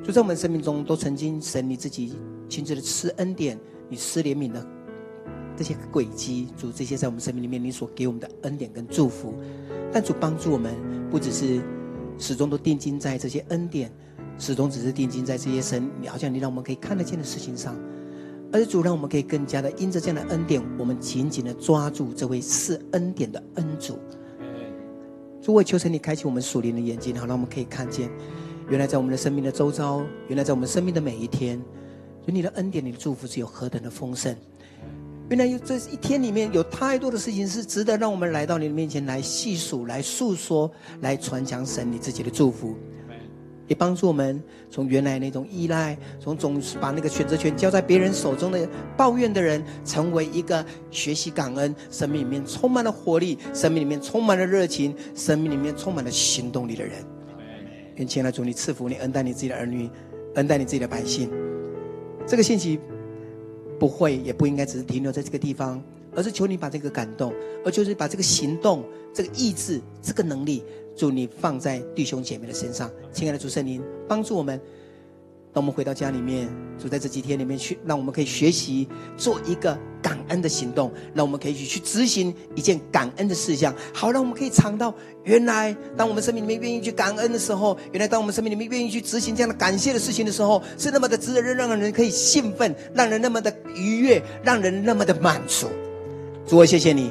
[0.00, 2.14] 就在我们生命中，都曾经神你自己
[2.48, 3.58] 亲自的施恩典，
[3.88, 4.64] 你施怜悯的
[5.56, 9.34] 这些轨迹，主这些在我们生命里面你所给我们的恩典跟祝福。
[9.92, 10.72] 但主帮助我们，
[11.10, 11.60] 不只是
[12.20, 13.90] 始终都定睛在这些恩典，
[14.38, 17.74] 始终只是定睛在这些神，好像你让我们可以看得见的事情上。
[18.56, 23.98] 而主让我们可以更加的因着这样的恩典，我们紧紧的抓住这位赐恩典的恩主。
[25.42, 28.08] 主，我求神你开启我们属灵的眼睛，好让我们可以看见，
[28.70, 31.62] 原来在我们的生命的周遭，原来在我们生命的每一天，
[32.24, 34.34] 有你的恩典、你的祝福是有何等的丰盛。
[35.28, 40.70] 原来有这一天里面有太多的事情是值得让我们来到你的面前来细数、来诉说、
[41.02, 42.74] 来传讲神你自己的祝福。
[43.68, 56.94] 也帮助我们从原来那种依赖，从总是把那个选择权交在别人手中的抱怨的人，成为一个学习感恩、生命里面充满了活力、生命里面充满了热情、生命里面充满了行动力的人。
[57.96, 59.88] 愿亲爱的主，你赐福你，恩待你自己的儿女，
[60.34, 61.30] 恩待你自己的百姓。
[62.26, 62.78] 这个信息
[63.78, 65.82] 不会也不应该只是停留在这个地方，
[66.16, 67.32] 而是求你把这个感动，
[67.64, 68.82] 而就是把这个行动、
[69.14, 70.64] 这个意志、这个能力。
[70.96, 74.58] 主，你放在弟兄姐妹的身上，亲爱的主圣灵，帮助我们。
[75.52, 76.48] 当我们回到家里面，
[76.78, 78.86] 主在这几天里面去，让我们可以学习
[79.16, 84.94] 做一个感恩的行动，让我们可以去去执行一件感恩的事项，好让我们可以尝到
[85.24, 95.68] 原来，当我们生命里面愿意去感恩的时候，原来当我们生命里面愿意去执行这样的感谢的事情的时候，是那么的值得让让人可以兴奋，让人那么的愉悦，让人那么的满足。
[96.46, 97.10] 主，我谢谢你。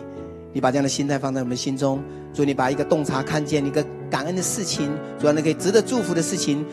[0.53, 2.01] 你把这样的心态放在我们心中，
[2.33, 6.65] 主，你把一个洞察看见一个感恩的事情，主要那可以值得祝福的事情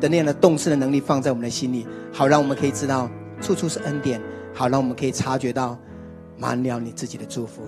[0.00, 3.10] 的那样的洞视的能力放在我们的心里，好让我们可以知道
[3.42, 4.18] 处处是恩典，
[4.54, 5.78] 好让我们可以察觉到
[6.38, 7.60] 满了你自己的祝福。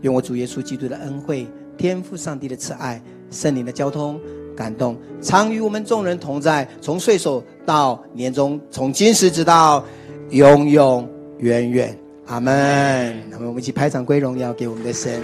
[0.00, 1.46] 愿我主耶稣基督的恩惠、
[1.78, 3.00] 天赋上帝的慈爱、
[3.30, 4.20] 圣灵的交通
[4.56, 9.84] 感动，常与我们众人同在，从岁首到年终，从今时直到
[10.30, 11.08] 永永
[11.38, 11.96] 远远。
[12.30, 13.28] 阿门。
[13.28, 15.20] 那么我们一起拍掌归荣耀给我们的神。